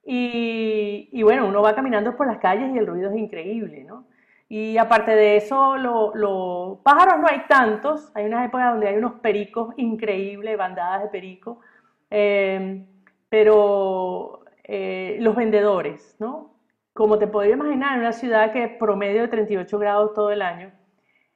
Y, 0.05 1.23
bueno, 1.23 1.47
uno 1.47 1.61
va 1.63 1.75
caminando 1.75 2.17
por 2.17 2.27
las 2.27 2.39
calles 2.39 2.75
y 2.75 2.79
el 2.79 2.87
ruido 2.87 3.11
es 3.11 3.17
increíble, 3.17 3.85
¿no? 3.85 4.07
Y 4.49 4.79
aparte 4.79 5.11
de 5.15 5.37
eso, 5.37 5.77
los 5.77 6.79
pájaros 6.79 7.21
no 7.21 7.27
hay 7.29 7.43
tantos, 7.49 8.11
hay 8.15 8.25
unas 8.25 8.47
épocas 8.47 8.71
donde 8.73 8.89
hay 8.89 8.97
unos 8.97 9.21
pericos 9.21 9.75
increíbles, 9.77 10.57
bandadas 10.57 11.03
de 11.03 11.09
pericos, 11.09 11.59
eh, 12.11 12.87
pero 13.29 14.41
eh, 14.65 15.19
los 15.21 15.37
vendedores, 15.37 16.17
¿no? 16.19 16.58
Como 16.99 17.17
te 17.17 17.29
podría 17.29 17.55
imaginar, 17.55 17.95
en 17.95 18.01
una 18.01 18.13
ciudad 18.13 18.51
que 18.51 18.67
promedio 18.67 19.23
de 19.23 19.29
38 19.29 19.79
grados 19.79 20.15
todo 20.15 20.33
el 20.33 20.43
año, 20.43 20.73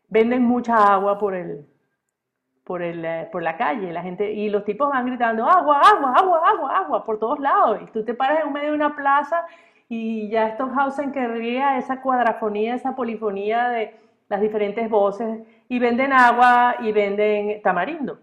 venden 0.08 0.42
mucha 0.42 0.74
agua 0.92 1.20
por 1.20 1.36
el, 1.36 1.64
por, 2.64 2.82
el, 2.82 3.04
eh, 3.04 3.28
por 3.30 3.44
la 3.44 3.56
calle, 3.56 3.92
la 3.92 4.02
gente, 4.02 4.32
y 4.32 4.50
los 4.50 4.64
tipos 4.64 4.90
van 4.90 5.06
gritando 5.06 5.46
agua, 5.46 5.80
agua, 5.80 6.14
agua, 6.16 6.42
agua, 6.44 6.78
agua, 6.78 7.04
por 7.04 7.20
todos 7.20 7.38
lados, 7.38 7.78
y 7.80 7.86
tú 7.92 8.04
te 8.04 8.12
paras 8.12 8.44
en 8.44 8.52
medio 8.52 8.70
de 8.70 8.74
una 8.74 8.96
plaza 8.96 9.46
y 9.88 10.28
ya 10.30 10.52
Stockhausen 10.54 11.12
querría 11.12 11.78
esa 11.78 12.02
cuadrafonía, 12.02 12.74
esa 12.74 12.96
polifonía 12.96 13.68
de 13.68 13.94
las 14.28 14.40
diferentes 14.40 14.90
voces, 14.90 15.46
y 15.68 15.78
venden 15.78 16.12
agua 16.12 16.78
y 16.80 16.90
venden 16.90 17.62
tamarindo. 17.62 18.18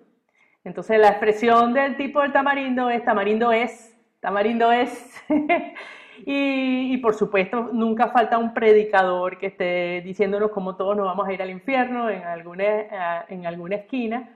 Entonces 0.65 0.99
la 0.99 1.08
expresión 1.08 1.73
del 1.73 1.95
tipo 1.95 2.19
del 2.19 2.34
tamarindo 2.34 2.89
es 2.89 3.02
tamarindo 3.06 3.54
es, 3.54 3.97
tamarindo 4.19 4.73
es. 4.73 5.23
y, 6.25 6.93
y, 6.93 6.97
por 6.97 7.13
supuesto 7.15 7.69
nunca 7.73 8.10
falta 8.10 8.38
un 8.38 8.53
predicador 8.53 9.38
que 9.38 9.47
esté 9.47 10.01
diciéndonos 10.01 10.51
cómo 10.51 10.75
todos 10.75 10.95
nos 10.95 11.05
vamos 11.05 11.27
a 11.27 11.34
ir 11.34 11.41
al 11.41 11.49
infierno 11.49 12.10
en 12.10 12.23
alguna, 12.23 12.63
eh, 12.63 12.89
en 13.29 13.45
alguna 13.45 13.75
esquina. 13.75 14.29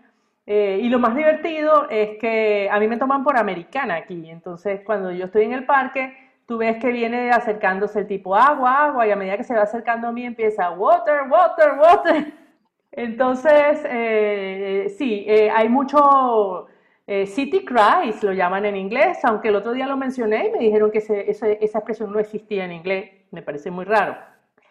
Eh, 0.46 0.80
y 0.82 0.90
lo 0.90 1.00
más 1.00 1.16
divertido 1.16 1.88
es 1.90 2.18
que 2.20 2.68
a 2.70 2.80
mí 2.80 2.88
me 2.88 2.98
toman 2.98 3.24
por 3.24 3.38
americana 3.38 3.96
aquí, 3.96 4.30
entonces 4.30 4.82
cuando 4.86 5.10
yo 5.12 5.26
estoy 5.26 5.46
en 5.46 5.54
el 5.54 5.66
parque, 5.66 6.14
tú 6.46 6.58
ves 6.58 6.78
que 6.78 6.92
viene 6.92 7.32
acercándose 7.32 8.00
el 8.00 8.08
tipo 8.08 8.36
agua, 8.36 8.86
agua, 8.86 9.08
y 9.08 9.12
a 9.12 9.16
medida 9.16 9.38
que 9.38 9.46
se 9.46 9.56
va 9.56 9.62
acercando 9.62 10.10
a 10.10 10.12
mí 10.12 10.26
empieza 10.26 10.72
water, 10.72 11.30
water, 11.30 11.74
water. 11.80 12.34
Entonces, 12.92 13.82
eh, 13.86 14.94
sí, 14.98 15.26
eh, 15.28 15.50
hay 15.50 15.70
mucho 15.70 16.68
city 17.06 17.66
cries, 17.66 18.24
lo 18.24 18.32
llaman 18.32 18.66
en 18.66 18.76
inglés, 18.78 19.20
aunque 19.24 19.50
el 19.50 19.56
otro 19.56 19.74
día 19.74 19.88
lo 19.88 19.98
mencioné 19.98 20.48
y 20.48 20.52
me 20.52 20.60
dijeron 20.60 20.90
que 20.90 21.00
esa 21.00 21.50
expresión 21.50 22.12
no 22.12 22.20
existía 22.20 22.66
en 22.66 22.72
inglés, 22.72 23.12
me 23.32 23.42
parece 23.42 23.72
muy 23.72 23.86
raro. 23.86 24.16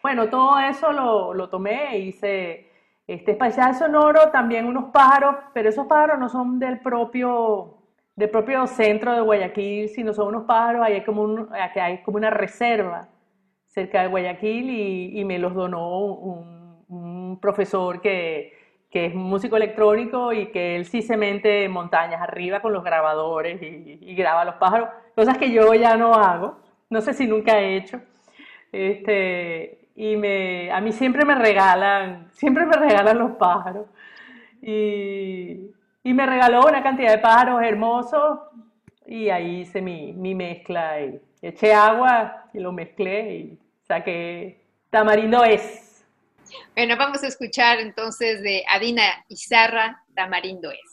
Bueno, 0.02 0.28
todo 0.28 0.58
eso 0.58 0.92
lo, 0.92 1.34
lo 1.34 1.48
tomé 1.48 1.94
e 1.94 1.98
hice 1.98 2.72
este 3.06 3.34
paisaje 3.34 3.74
sonoro, 3.74 4.30
también 4.30 4.66
unos 4.66 4.90
pájaros, 4.92 5.36
pero 5.52 5.68
esos 5.68 5.86
pájaros 5.86 6.18
no 6.18 6.28
son 6.28 6.58
del 6.58 6.80
propio, 6.80 7.78
del 8.16 8.30
propio 8.30 8.66
centro 8.66 9.12
de 9.12 9.20
Guayaquil, 9.20 9.88
sino 9.88 10.12
son 10.12 10.28
unos 10.28 10.44
pájaros, 10.44 10.82
ahí 10.84 10.94
hay 10.94 11.04
como, 11.04 11.22
un, 11.22 11.48
hay 11.52 12.02
como 12.02 12.16
una 12.16 12.30
reserva 12.30 13.08
cerca 13.66 14.02
de 14.02 14.08
Guayaquil 14.08 14.70
y, 15.18 15.24
me 15.24 15.38
los 15.38 15.54
donó 15.54 15.98
un, 15.98 17.38
profesor 17.40 18.00
que, 18.00 18.52
que, 18.92 19.06
es 19.06 19.14
músico 19.14 19.56
electrónico 19.56 20.32
y 20.32 20.46
que 20.46 20.76
él 20.76 20.84
sí 20.84 21.02
se 21.02 21.16
mente 21.16 21.68
montañas 21.68 22.20
arriba 22.20 22.60
con 22.60 22.72
los 22.72 22.84
grabadores 22.84 23.60
y, 23.62 23.98
y 24.00 24.14
graba 24.14 24.44
los 24.44 24.56
pájaros, 24.56 24.88
cosas 25.14 25.38
que 25.38 25.50
yo 25.50 25.72
ya 25.74 25.96
no 25.96 26.14
hago, 26.14 26.58
no 26.90 27.00
sé 27.00 27.14
si 27.14 27.26
nunca 27.26 27.58
he 27.58 27.76
hecho. 27.76 28.00
Este, 28.72 29.88
y 29.94 30.16
me, 30.16 30.70
a 30.72 30.80
mí 30.80 30.92
siempre 30.92 31.24
me 31.24 31.34
regalan, 31.34 32.28
siempre 32.32 32.66
me 32.66 32.76
regalan 32.76 33.18
los 33.18 33.32
pájaros. 33.32 33.86
Y, 34.62 35.70
y 36.04 36.14
me 36.14 36.26
regaló 36.26 36.66
una 36.66 36.82
cantidad 36.82 37.12
de 37.12 37.18
pájaros 37.18 37.62
hermosos 37.62 38.40
y 39.06 39.28
ahí 39.30 39.60
hice 39.60 39.82
mi, 39.82 40.12
mi 40.12 40.34
mezcla 40.34 41.00
y 41.00 41.20
eché 41.42 41.74
agua 41.74 42.44
y 42.52 42.60
lo 42.60 42.72
mezclé 42.72 43.36
y 43.36 43.58
saqué 43.82 44.64
tamarindo 44.90 45.44
es. 45.44 45.90
Bueno, 46.74 46.96
vamos 46.96 47.22
a 47.22 47.28
escuchar 47.28 47.80
entonces 47.80 48.42
de 48.42 48.64
Adina 48.68 49.24
Izarra, 49.28 50.02
tamarindo 50.14 50.70
es. 50.70 50.91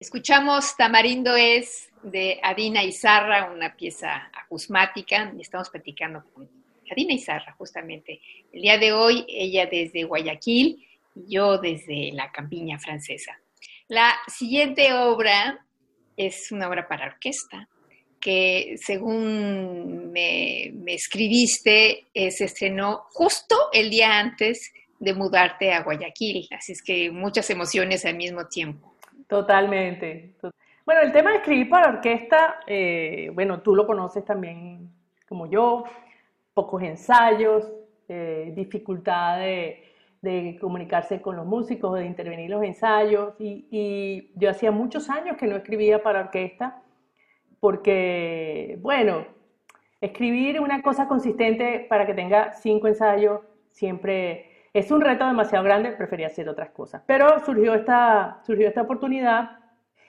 Escuchamos 0.00 0.78
Tamarindo 0.78 1.36
es 1.36 1.90
de 2.02 2.40
Adina 2.42 2.82
Izarra, 2.82 3.52
una 3.52 3.76
pieza 3.76 4.30
acusmática, 4.32 5.30
y 5.36 5.42
estamos 5.42 5.68
platicando 5.68 6.24
con 6.32 6.48
Adina 6.90 7.12
Izarra 7.12 7.54
justamente. 7.58 8.18
El 8.50 8.62
día 8.62 8.78
de 8.78 8.94
hoy, 8.94 9.26
ella 9.28 9.66
desde 9.66 10.04
Guayaquil 10.04 10.88
y 11.14 11.34
yo 11.34 11.58
desde 11.58 12.12
la 12.14 12.32
campiña 12.32 12.78
francesa. 12.78 13.38
La 13.88 14.14
siguiente 14.26 14.94
obra 14.94 15.66
es 16.16 16.50
una 16.50 16.68
obra 16.68 16.88
para 16.88 17.08
orquesta 17.08 17.68
que 18.18 18.76
según 18.82 20.10
me, 20.12 20.72
me 20.76 20.94
escribiste, 20.94 22.06
se 22.14 22.44
estrenó 22.44 23.02
justo 23.12 23.54
el 23.70 23.90
día 23.90 24.18
antes 24.18 24.72
de 24.98 25.12
mudarte 25.12 25.74
a 25.74 25.82
Guayaquil, 25.82 26.48
así 26.52 26.72
es 26.72 26.82
que 26.82 27.10
muchas 27.10 27.50
emociones 27.50 28.06
al 28.06 28.16
mismo 28.16 28.46
tiempo. 28.46 28.89
Totalmente. 29.30 30.34
Bueno, 30.84 31.02
el 31.02 31.12
tema 31.12 31.30
de 31.30 31.36
escribir 31.36 31.70
para 31.70 31.88
orquesta, 31.88 32.60
eh, 32.66 33.30
bueno, 33.32 33.60
tú 33.60 33.76
lo 33.76 33.86
conoces 33.86 34.24
también 34.24 34.90
como 35.28 35.46
yo, 35.46 35.84
pocos 36.52 36.82
ensayos, 36.82 37.72
eh, 38.08 38.52
dificultad 38.56 39.38
de, 39.38 39.86
comunicarse 40.60 41.22
con 41.22 41.36
los 41.36 41.46
músicos, 41.46 41.96
de 41.98 42.06
intervenir 42.06 42.46
en 42.46 42.50
los 42.50 42.64
ensayos, 42.64 43.34
y, 43.38 44.32
yo 44.34 44.50
hacía 44.50 44.72
muchos 44.72 45.08
años 45.08 45.36
que 45.36 45.46
no 45.46 45.56
escribía 45.56 46.02
para 46.02 46.20
orquesta, 46.22 46.82
porque, 47.60 48.78
bueno, 48.80 49.26
escribir 50.00 50.60
una 50.60 50.82
cosa 50.82 51.06
consistente 51.06 51.86
para 51.88 52.04
que 52.04 52.14
tenga 52.14 52.52
cinco 52.52 52.88
ensayos 52.88 53.40
siempre 53.70 54.49
es 54.72 54.90
un 54.90 55.00
reto 55.00 55.26
demasiado 55.26 55.64
grande, 55.64 55.92
prefería 55.92 56.28
hacer 56.28 56.48
otras 56.48 56.70
cosas. 56.70 57.02
Pero 57.06 57.44
surgió 57.44 57.74
esta, 57.74 58.38
surgió 58.46 58.68
esta 58.68 58.82
oportunidad 58.82 59.58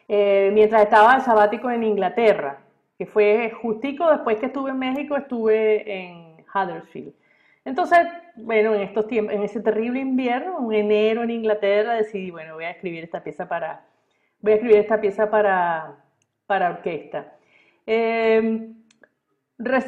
eh, 0.07 0.51
mientras 0.53 0.84
estaba 0.84 1.16
de 1.16 1.22
sabático 1.22 1.70
en 1.72 1.84
Inglaterra, 1.84 2.59
que 2.97 3.05
fue 3.05 3.51
justico 3.62 4.09
después 4.09 4.38
que 4.38 4.47
estuve 4.47 4.72
en 4.72 4.80
México, 4.80 5.16
estuve 5.16 5.91
en 5.91 6.45
Huddersfield. 6.53 7.14
Entonces, 7.64 7.99
bueno, 8.36 8.74
en 8.74 8.82
estos 8.82 9.07
tiempos, 9.07 9.34
en 9.34 9.43
ese 9.43 9.62
terrible 9.62 9.99
invierno, 9.99 10.72
en 10.72 10.86
enero 10.86 11.24
en 11.24 11.32
Inglaterra, 11.32 11.93
decidí, 11.93 12.32
bueno, 12.32 12.55
voy 12.55 12.66
a 12.66 12.72
escribir 12.72 13.03
esta 13.03 13.24
pieza 13.24 13.47
para, 13.47 13.86
voy 14.39 14.53
a 14.53 14.55
escribir 14.55 14.78
esta 14.78 14.99
pieza 14.99 15.30
para, 15.30 15.95
para 16.45 16.72
orquesta. 16.72 17.34
Eh, 17.86 18.74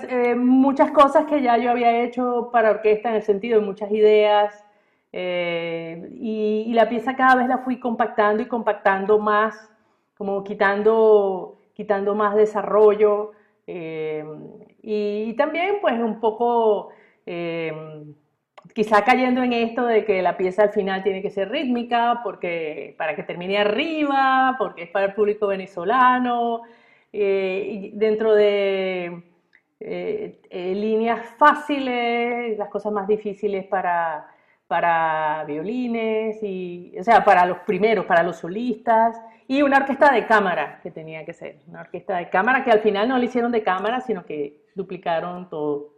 eh, 0.10 0.36
muchas 0.36 0.92
cosas 0.92 1.26
que 1.26 1.42
ya 1.42 1.58
yo 1.58 1.72
había 1.72 2.04
hecho 2.04 2.50
para 2.52 2.72
orquesta 2.72 3.10
en 3.10 3.16
el 3.16 3.24
sentido 3.24 3.60
de 3.60 3.66
muchas 3.66 3.92
ideas 3.92 4.64
eh, 5.12 6.10
y, 6.14 6.72
la 6.74 6.90
pieza 6.90 7.16
cada 7.16 7.36
vez 7.36 7.48
la 7.48 7.60
fui 7.60 7.80
compactando 7.80 8.42
y 8.44 8.48
compactando 8.48 9.20
más, 9.20 9.70
como 10.18 10.44
quitando, 10.44 11.60
quitando 11.74 12.16
más 12.16 12.36
desarrollo 12.36 13.32
eh, 13.68 14.26
y, 14.82 15.34
también 15.34 15.78
pues 15.82 16.00
un 16.00 16.20
poco 16.20 16.90
quizá 18.74 19.04
cayendo 19.04 19.44
en 19.44 19.54
esto 19.54 19.86
de 19.86 20.04
que 20.04 20.22
la 20.22 20.36
pieza 20.36 20.64
al 20.64 20.72
final 20.72 21.04
tiene 21.04 21.22
que 21.22 21.30
ser 21.30 21.50
rítmica 21.50 22.22
porque 22.24 22.96
para 22.98 23.16
que 23.16 23.24
termine 23.24 23.58
arriba, 23.58 24.56
porque 24.58 24.84
es 24.84 24.90
para 24.90 25.08
el 25.08 25.14
público 25.14 25.48
venezolano, 25.48 26.64
dentro 27.12 28.36
de 28.36 29.33
eh, 29.86 30.42
eh, 30.50 30.74
líneas 30.74 31.28
fáciles, 31.38 32.58
las 32.58 32.70
cosas 32.70 32.94
más 32.94 33.06
difíciles 33.06 33.66
para, 33.66 34.28
para 34.66 35.44
violines, 35.46 36.42
y, 36.42 36.96
o 36.98 37.04
sea, 37.04 37.26
para 37.26 37.46
los 37.46 37.60
primeros, 37.60 38.06
para 38.06 38.24
los 38.24 38.38
solistas, 38.38 39.22
y 39.46 39.62
una 39.62 39.80
orquesta 39.80 40.14
de 40.14 40.26
cámara 40.26 40.80
que 40.82 40.90
tenía 40.90 41.26
que 41.26 41.34
ser, 41.34 41.60
una 41.68 41.82
orquesta 41.82 42.16
de 42.16 42.30
cámara 42.30 42.64
que 42.64 42.72
al 42.72 42.80
final 42.80 43.10
no 43.10 43.18
la 43.18 43.26
hicieron 43.26 43.52
de 43.52 43.62
cámara, 43.62 44.00
sino 44.00 44.26
que 44.26 44.64
duplicaron 44.74 45.50
todo. 45.50 45.90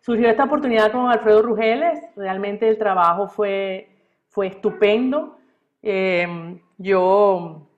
Surgió 0.00 0.30
esta 0.30 0.44
oportunidad 0.44 0.90
con 0.90 1.10
Alfredo 1.10 1.42
Rugeles, 1.42 2.00
realmente 2.16 2.66
el 2.66 2.78
trabajo 2.78 3.28
fue, 3.28 3.90
fue 4.28 4.46
estupendo. 4.46 5.38
Eh, 5.82 6.58
yo 6.78 7.68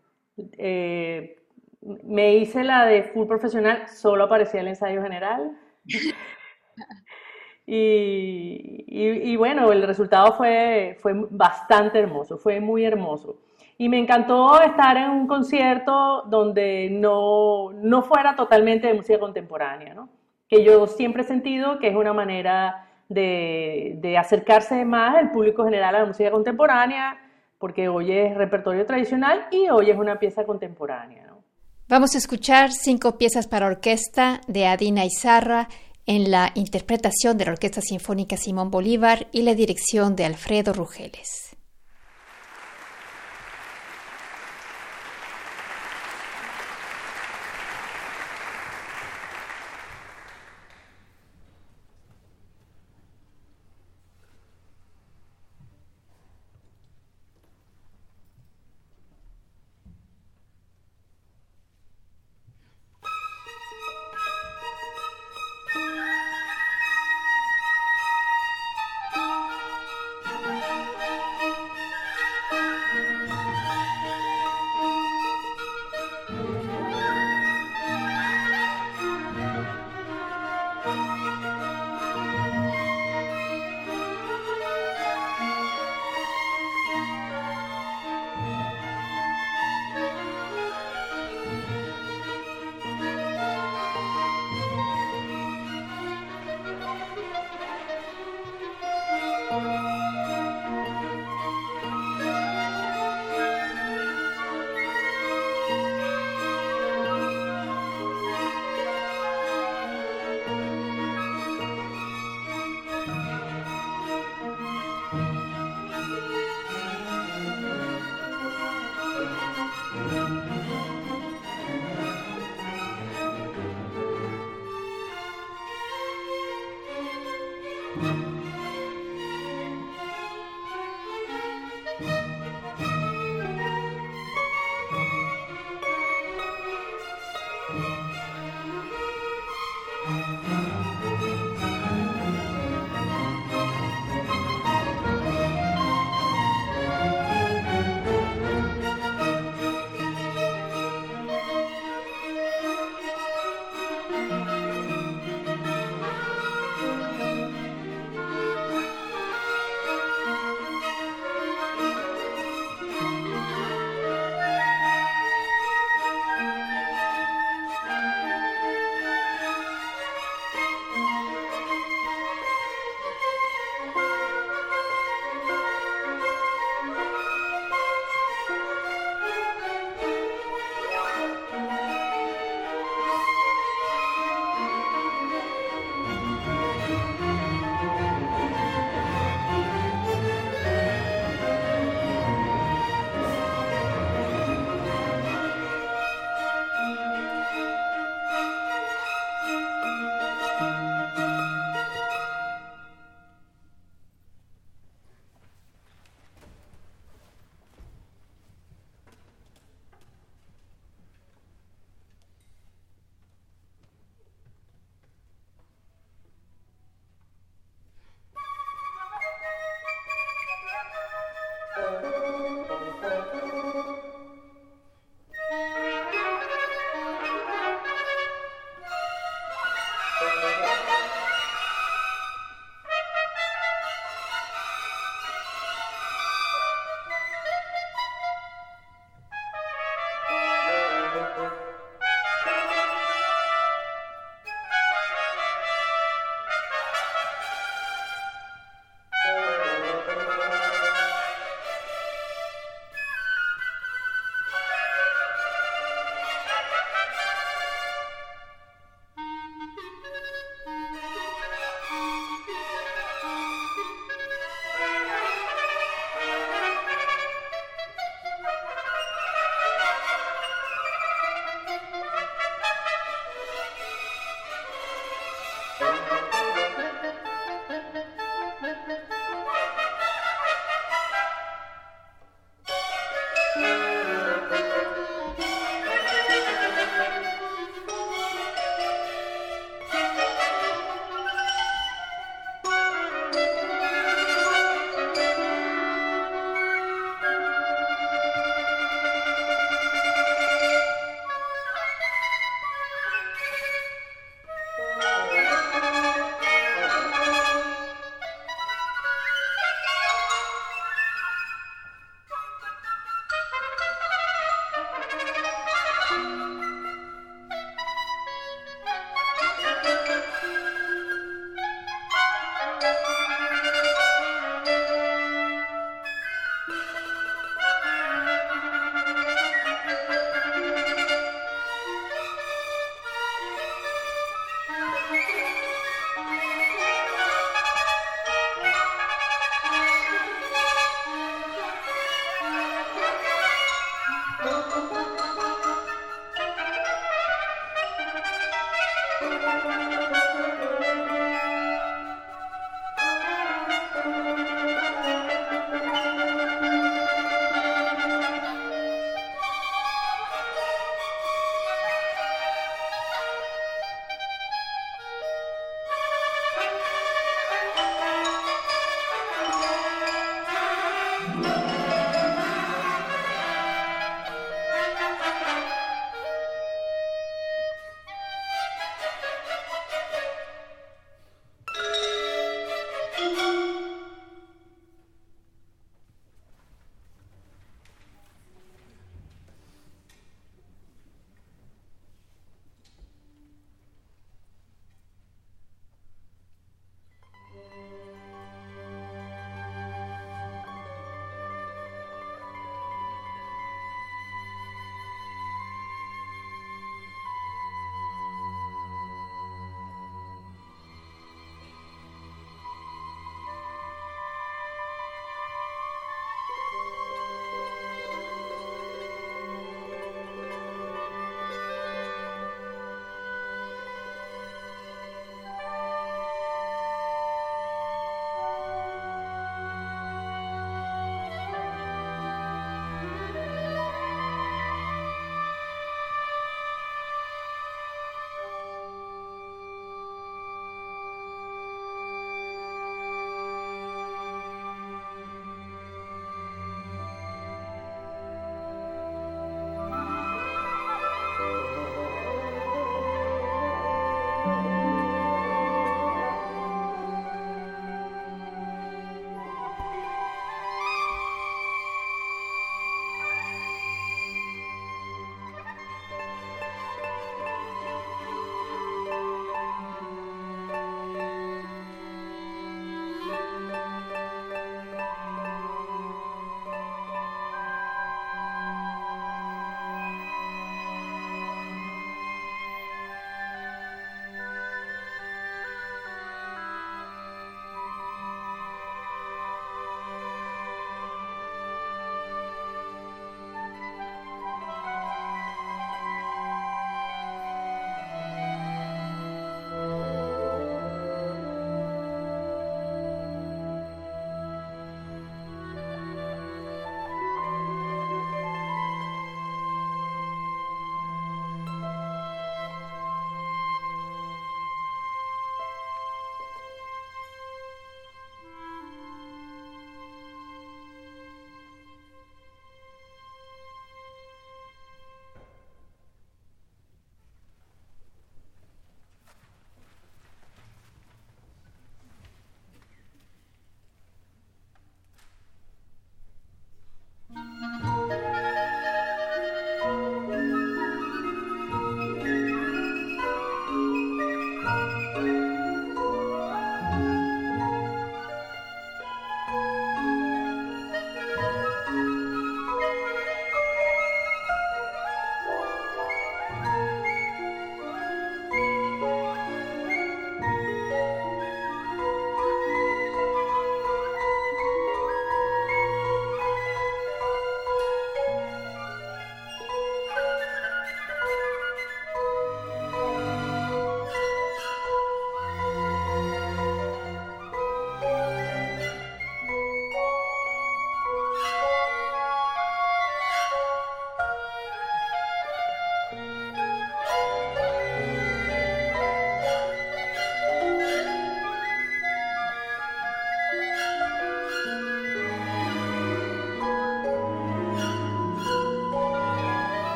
me 2.05 2.37
hice 2.37 2.65
la 2.65 2.87
de 2.87 3.03
full 3.05 3.27
profesional, 3.27 3.89
solo 3.89 4.25
aparecía 4.25 4.61
el 4.61 4.69
ensayo 4.69 5.03
general. 5.03 5.57
y, 7.67 9.37
bueno, 9.37 9.73
el 9.73 9.83
resultado 9.83 10.35
fue, 10.35 10.97
fue 11.01 11.13
bastante 11.31 11.99
hermoso, 11.99 12.39
fue 12.39 12.61
muy 12.61 12.85
hermoso. 12.85 13.41
Y 13.79 13.89
me 13.89 13.99
encantó 13.99 14.61
estar 14.63 14.97
en 14.97 15.11
un 15.11 15.27
concierto 15.27 16.23
donde 16.23 16.89
no, 16.91 17.73
no 17.73 18.03
fuera 18.03 18.35
totalmente 18.35 18.87
de 18.87 18.95
música 18.95 19.19
contemporánea, 19.19 19.95
¿no? 19.95 20.09
que 20.49 20.65
yo 20.65 20.87
siempre 20.87 21.23
he 21.23 21.27
sentido 21.27 21.79
que 21.79 21.89
es 21.89 21.97
una 21.97 22.13
manera 22.13 22.89
de, 23.09 23.95
de 23.99 24.17
acercarse 24.17 24.85
más 24.85 25.17
al 25.17 25.31
público 25.31 25.65
general 25.65 25.95
a 25.95 26.01
la 26.01 26.07
música 26.07 26.31
contemporánea, 26.31 27.19
porque 27.59 27.89
hoy 27.89 28.13
es 28.13 28.37
repertorio 28.37 28.87
tradicional 28.87 29.47
y 29.51 29.69
hoy 29.69 29.91
es 29.91 29.99
una 29.99 30.19
pieza 30.19 30.45
contemporánea. 30.45 31.26
Vamos 31.89 32.17
a 32.17 32.19
escuchar 32.19 32.73
cinco 32.73 33.17
piezas 33.17 33.47
para 33.47 33.67
orquesta 33.67 34.41
de 34.49 34.67
Adina 34.67 35.05
Izarra 35.05 35.69
en 36.05 36.33
la 36.33 36.51
interpretación 36.57 37.39
de 37.39 37.45
la 37.45 37.53
Orquesta 37.53 37.81
Sinfónica 37.81 38.37
Simón 38.37 38.73
Bolívar 38.73 39.29
y 39.31 39.43
la 39.43 39.55
dirección 39.55 40.17
de 40.17 40.25
Alfredo 40.25 40.73
Rugeles. 40.73 41.46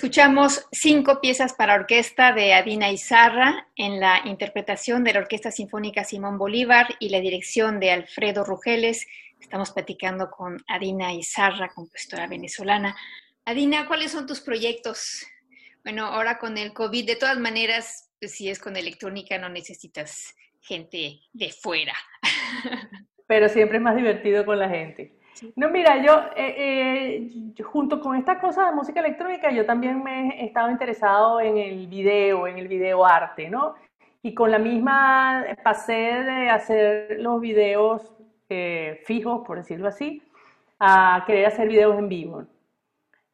Escuchamos 0.00 0.66
cinco 0.72 1.20
piezas 1.20 1.52
para 1.52 1.74
orquesta 1.74 2.32
de 2.32 2.54
Adina 2.54 2.90
Izarra 2.90 3.68
en 3.76 4.00
la 4.00 4.22
interpretación 4.24 5.04
de 5.04 5.12
la 5.12 5.20
Orquesta 5.20 5.50
Sinfónica 5.50 6.04
Simón 6.04 6.38
Bolívar 6.38 6.86
y 7.00 7.10
la 7.10 7.20
dirección 7.20 7.78
de 7.78 7.90
Alfredo 7.90 8.42
Rugeles. 8.42 9.06
Estamos 9.38 9.72
platicando 9.72 10.30
con 10.30 10.56
Adina 10.68 11.12
Izarra, 11.12 11.68
compositora 11.68 12.26
venezolana. 12.28 12.96
Adina, 13.44 13.86
¿cuáles 13.86 14.12
son 14.12 14.26
tus 14.26 14.40
proyectos? 14.40 15.26
Bueno, 15.84 16.06
ahora 16.06 16.38
con 16.38 16.56
el 16.56 16.72
COVID, 16.72 17.06
de 17.06 17.16
todas 17.16 17.38
maneras, 17.38 18.08
pues, 18.18 18.32
si 18.32 18.48
es 18.48 18.58
con 18.58 18.78
electrónica 18.78 19.36
no 19.36 19.50
necesitas 19.50 20.34
gente 20.62 21.20
de 21.34 21.52
fuera. 21.52 21.94
Pero 23.26 23.50
siempre 23.50 23.76
es 23.76 23.82
más 23.82 23.96
divertido 23.96 24.46
con 24.46 24.58
la 24.58 24.70
gente. 24.70 25.19
No, 25.56 25.70
mira, 25.70 25.96
eh, 26.36 27.28
yo 27.54 27.64
junto 27.64 28.00
con 28.00 28.16
esta 28.16 28.38
cosa 28.38 28.66
de 28.66 28.72
música 28.72 29.00
electrónica, 29.00 29.50
yo 29.50 29.64
también 29.64 30.02
me 30.02 30.40
he 30.40 30.46
estado 30.46 30.70
interesado 30.70 31.40
en 31.40 31.56
el 31.56 31.86
video, 31.86 32.46
en 32.46 32.58
el 32.58 32.68
video 32.68 33.04
arte, 33.04 33.48
¿no? 33.48 33.74
Y 34.22 34.34
con 34.34 34.50
la 34.50 34.58
misma 34.58 35.44
pasé 35.62 35.92
de 35.92 36.50
hacer 36.50 37.20
los 37.20 37.40
videos 37.40 38.14
eh, 38.48 39.00
fijos, 39.06 39.46
por 39.46 39.58
decirlo 39.58 39.88
así, 39.88 40.22
a 40.78 41.24
querer 41.26 41.46
hacer 41.46 41.68
videos 41.68 41.98
en 41.98 42.08
vivo. 42.08 42.44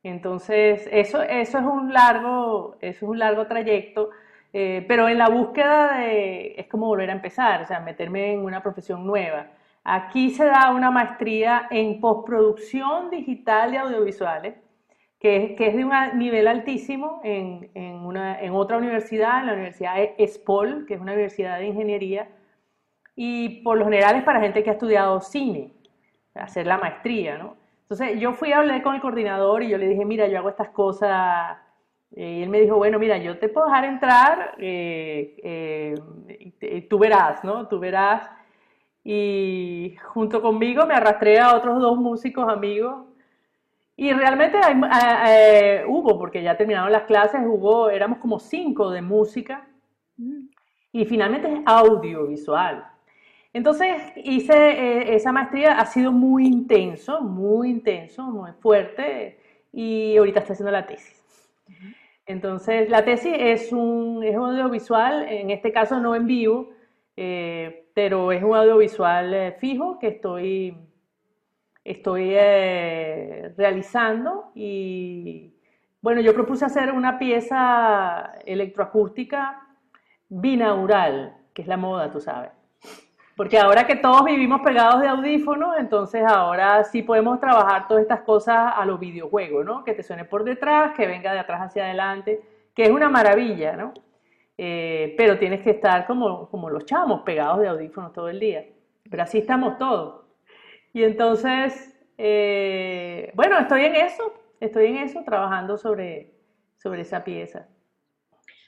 Entonces, 0.03 0.89
eso, 0.93 1.23
eso 1.23 1.59
es 1.59 1.65
un 1.65 1.93
largo, 1.93 2.77
eso 2.81 3.07
es 3.07 3.11
un 3.11 3.19
largo 3.19 3.47
trayecto, 3.47 4.11
eh, 4.53 4.85
pero 4.87 5.09
en 5.09 5.19
la 5.19 5.29
búsqueda 5.29 5.99
de, 5.99 6.55
es 6.57 6.69
como 6.69 6.87
volver 6.87 7.11
a 7.11 7.15
empezar, 7.15 7.63
o 7.63 7.67
sea, 7.67 7.81
meterme 7.81 8.35
en 8.35 8.45
una 8.45 8.63
profesión 8.63 9.05
nueva. 9.05 9.49
Aquí 9.89 10.31
se 10.31 10.45
da 10.45 10.73
una 10.73 10.91
maestría 10.91 11.69
en 11.71 12.01
postproducción 12.01 13.09
digital 13.09 13.71
de 13.71 13.79
audiovisuales, 13.79 14.57
que 15.21 15.37
es, 15.45 15.57
que 15.57 15.69
es 15.69 15.77
de 15.77 15.85
un 15.85 15.93
nivel 16.19 16.49
altísimo 16.49 17.21
en, 17.23 17.71
en, 17.73 17.95
una, 18.05 18.41
en 18.41 18.53
otra 18.53 18.79
universidad, 18.79 19.39
en 19.39 19.47
la 19.47 19.53
Universidad 19.53 19.95
ESPOL, 20.19 20.87
que 20.87 20.95
es 20.95 21.01
una 21.01 21.13
universidad 21.13 21.61
de 21.61 21.67
ingeniería, 21.67 22.29
y 23.15 23.63
por 23.63 23.79
lo 23.79 23.85
general 23.85 24.17
es 24.17 24.25
para 24.25 24.41
gente 24.41 24.65
que 24.65 24.71
ha 24.71 24.73
estudiado 24.73 25.21
cine, 25.21 25.73
hacer 26.35 26.67
la 26.67 26.79
maestría, 26.79 27.39
¿no? 27.39 27.57
Entonces 27.83 28.19
yo 28.19 28.33
fui 28.33 28.51
a 28.51 28.59
hablar 28.59 28.83
con 28.83 28.97
el 28.97 29.01
coordinador 29.01 29.63
y 29.63 29.69
yo 29.69 29.79
le 29.79 29.87
dije, 29.87 30.05
mira, 30.05 30.27
yo 30.27 30.39
hago 30.39 30.49
estas 30.49 30.71
cosas, 30.71 31.59
y 32.11 32.43
él 32.43 32.49
me 32.49 32.59
dijo, 32.59 32.75
bueno, 32.77 32.99
mira, 32.99 33.19
yo 33.19 33.39
te 33.39 33.49
puedo 33.49 33.69
dejar 33.69 33.85
entrar, 33.85 34.57
eh, 34.59 35.95
eh, 36.61 36.87
tú 36.91 36.99
verás, 36.99 37.45
¿no? 37.45 37.69
Tú 37.69 37.79
verás 37.79 38.29
y 39.09 39.95
junto 40.03 40.43
conmigo 40.43 40.85
me 40.85 40.95
arrastré 40.95 41.39
a 41.39 41.55
otros 41.55 41.81
dos 41.81 41.97
músicos 41.97 42.49
amigos 42.49 43.07
y 43.95 44.13
realmente 44.13 44.59
eh, 45.29 45.85
hubo, 45.87 46.19
porque 46.19 46.43
ya 46.43 46.57
terminaron 46.57 46.91
las 46.91 47.05
clases, 47.05 47.41
hubo, 47.47 47.89
éramos 47.89 48.19
como 48.19 48.41
cinco 48.41 48.91
de 48.91 49.03
música 49.03 49.65
y 50.91 51.05
finalmente 51.05 51.53
es 51.53 51.61
audiovisual. 51.67 52.85
Entonces 53.53 54.03
hice 54.17 54.55
eh, 54.55 55.15
esa 55.15 55.31
maestría, 55.31 55.79
ha 55.79 55.87
sido 55.87 56.11
muy 56.11 56.45
intenso, 56.45 57.21
muy 57.21 57.71
intenso, 57.71 58.25
muy 58.25 58.51
fuerte 58.59 59.39
y 59.73 60.17
ahorita 60.17 60.41
estoy 60.41 60.55
haciendo 60.55 60.73
la 60.73 60.85
tesis. 60.85 61.49
Entonces 62.27 62.91
la 62.91 63.05
tesis 63.05 63.37
es 63.39 63.71
un, 63.71 64.25
es 64.25 64.35
audiovisual, 64.35 65.29
en 65.29 65.51
este 65.51 65.71
caso 65.71 66.01
no 66.01 66.17
en 66.17 66.27
vivo, 66.27 66.75
eh, 67.17 67.89
pero 67.95 68.31
es 68.31 68.43
un 68.43 68.55
audiovisual 68.55 69.33
eh, 69.33 69.53
fijo 69.59 69.99
que 69.99 70.09
estoy, 70.09 70.77
estoy 71.83 72.31
eh, 72.35 73.55
realizando 73.57 74.51
y 74.55 75.55
bueno, 76.03 76.21
yo 76.21 76.35
propuse 76.35 76.65
hacer 76.67 76.93
una 76.93 77.19
pieza 77.19 78.35
electroacústica 78.45 79.67
binaural, 80.29 81.37
que 81.55 81.63
es 81.63 81.69
la 81.69 81.77
moda, 81.77 82.11
tú 82.11 82.21
sabes. 82.21 82.51
Porque 83.35 83.59
ahora 83.59 83.87
que 83.87 83.97
todos 83.97 84.25
vivimos 84.25 84.61
pegados 84.61 85.01
de 85.01 85.09
audífonos, 85.09 85.77
entonces 85.79 86.23
ahora 86.27 86.85
sí 86.85 87.03
podemos 87.03 87.41
trabajar 87.41 87.89
todas 87.89 88.03
estas 88.03 88.21
cosas 88.21 88.73
a 88.77 88.85
los 88.87 89.01
videojuegos, 89.01 89.65
¿no? 89.65 89.85
Que 89.85 89.95
te 89.95 90.03
suene 90.03 90.25
por 90.25 90.45
detrás, 90.45 90.93
que 90.97 91.07
venga 91.07 91.33
de 91.33 91.41
atrás 91.41 91.61
hacia 91.63 91.85
adelante, 91.85 92.41
que 92.75 92.85
es 92.85 92.91
una 92.91 93.09
maravilla, 93.09 93.77
¿no? 93.77 93.93
Eh, 94.59 95.15
pero 95.17 95.39
tienes 95.39 95.63
que 95.63 95.71
estar 95.71 96.07
como, 96.07 96.49
como 96.49 96.71
los 96.71 96.85
chamos, 96.87 97.23
pegados 97.23 97.61
de 97.61 97.69
audífonos 97.69 98.13
todo 98.13 98.29
el 98.29 98.41
día. 98.41 98.67
Pero 99.09 99.23
así 99.23 99.39
estamos 99.39 99.79
todos. 99.79 100.25
Y 100.93 101.03
entonces, 101.03 101.95
eh, 102.17 103.31
bueno, 103.35 103.59
estoy 103.59 103.85
en 103.85 103.97
eso, 103.97 104.33
estoy 104.61 104.87
en 104.87 104.97
eso, 104.99 105.23
trabajando 105.25 105.77
sobre, 105.77 106.33
sobre 106.79 107.03
esa 107.03 107.23
pieza. 107.23 107.69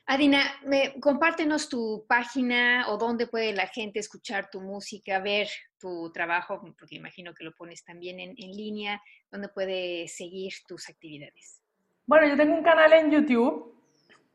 Adina, 0.05 0.41
me, 0.65 0.99
compártenos 1.01 1.69
tu 1.69 2.05
página 2.09 2.87
o 2.89 2.97
dónde 2.97 3.27
puede 3.27 3.53
la 3.53 3.67
gente 3.67 3.99
escuchar 3.99 4.49
tu 4.51 4.61
música, 4.61 5.21
ver 5.21 5.49
tu 5.79 6.11
trabajo, 6.13 6.61
porque 6.79 6.97
imagino 6.97 7.35
que 7.35 7.45
lo 7.45 7.55
pones 7.55 7.85
también 7.85 8.19
en, 8.19 8.31
en 8.39 8.53
línea, 8.53 9.03
dónde 9.31 9.49
puede 9.49 10.09
seguir 10.09 10.53
tus 10.67 10.89
actividades. 10.89 11.63
Bueno, 12.07 12.27
yo 12.27 12.37
tengo 12.39 12.55
un 12.55 12.63
canal 12.63 12.93
en 12.95 13.11
YouTube 13.11 13.78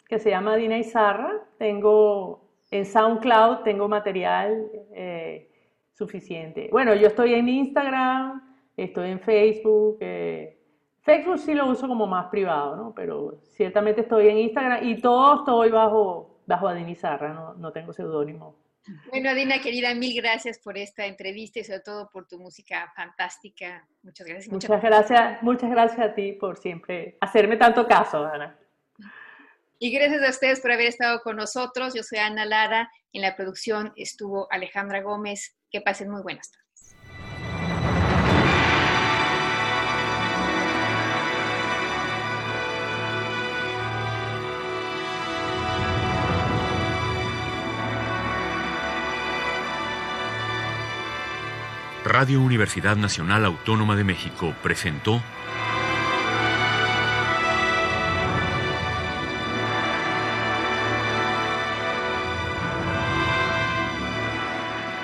que 0.07 0.19
se 0.19 0.29
llama 0.29 0.55
Dina 0.55 0.77
Izarra. 0.77 1.41
Tengo 1.57 2.49
en 2.71 2.85
SoundCloud, 2.85 3.63
tengo 3.63 3.87
material 3.87 4.67
eh, 4.93 5.49
suficiente. 5.93 6.69
Bueno, 6.71 6.95
yo 6.95 7.07
estoy 7.07 7.33
en 7.33 7.47
Instagram, 7.49 8.57
estoy 8.75 9.11
en 9.11 9.19
Facebook. 9.19 9.97
Eh, 10.01 10.59
Facebook 11.01 11.39
sí 11.39 11.53
lo 11.53 11.67
uso 11.67 11.87
como 11.87 12.07
más 12.07 12.27
privado, 12.27 12.75
¿no? 12.75 12.93
Pero 12.95 13.39
ciertamente 13.55 14.01
estoy 14.01 14.29
en 14.29 14.37
Instagram 14.39 14.87
y 14.87 15.01
todo 15.01 15.39
estoy 15.39 15.69
bajo, 15.69 16.41
bajo 16.45 16.67
Adina 16.67 16.91
Izarra, 16.91 17.33
no, 17.33 17.53
no 17.55 17.71
tengo 17.71 17.93
seudónimo. 17.93 18.63
Bueno, 19.09 19.29
Adina, 19.29 19.59
querida, 19.61 19.93
mil 19.95 20.13
gracias 20.21 20.59
por 20.59 20.77
esta 20.77 21.05
entrevista 21.05 21.59
y 21.59 21.63
sobre 21.63 21.79
todo 21.79 22.09
por 22.11 22.27
tu 22.27 22.37
música 22.37 22.91
fantástica. 22.95 23.87
Muchas 24.01 24.27
gracias. 24.27 24.51
Muchas, 24.51 24.81
gracias, 24.81 25.41
muchas 25.41 25.69
gracias 25.69 25.99
a 25.99 26.13
ti 26.13 26.33
por 26.33 26.57
siempre 26.57 27.17
hacerme 27.21 27.55
tanto 27.55 27.87
caso, 27.87 28.25
Ana. 28.25 28.57
Y 29.79 29.91
gracias 29.91 30.23
a 30.23 30.29
ustedes 30.29 30.61
por 30.61 30.71
haber 30.71 30.87
estado 30.87 31.19
con 31.21 31.35
nosotros. 31.35 31.93
Yo 31.93 32.03
soy 32.03 32.19
Ana 32.19 32.45
Lara. 32.45 32.89
En 33.11 33.21
la 33.21 33.35
producción 33.35 33.91
estuvo 33.95 34.47
Alejandra 34.51 35.01
Gómez. 35.01 35.57
Que 35.69 35.81
pasen 35.81 36.09
muy 36.09 36.21
buenas 36.21 36.51
tardes. 36.51 36.63
Radio 52.05 52.41
Universidad 52.41 52.95
Nacional 52.95 53.45
Autónoma 53.45 53.95
de 53.95 54.03
México 54.03 54.53
presentó 54.61 55.23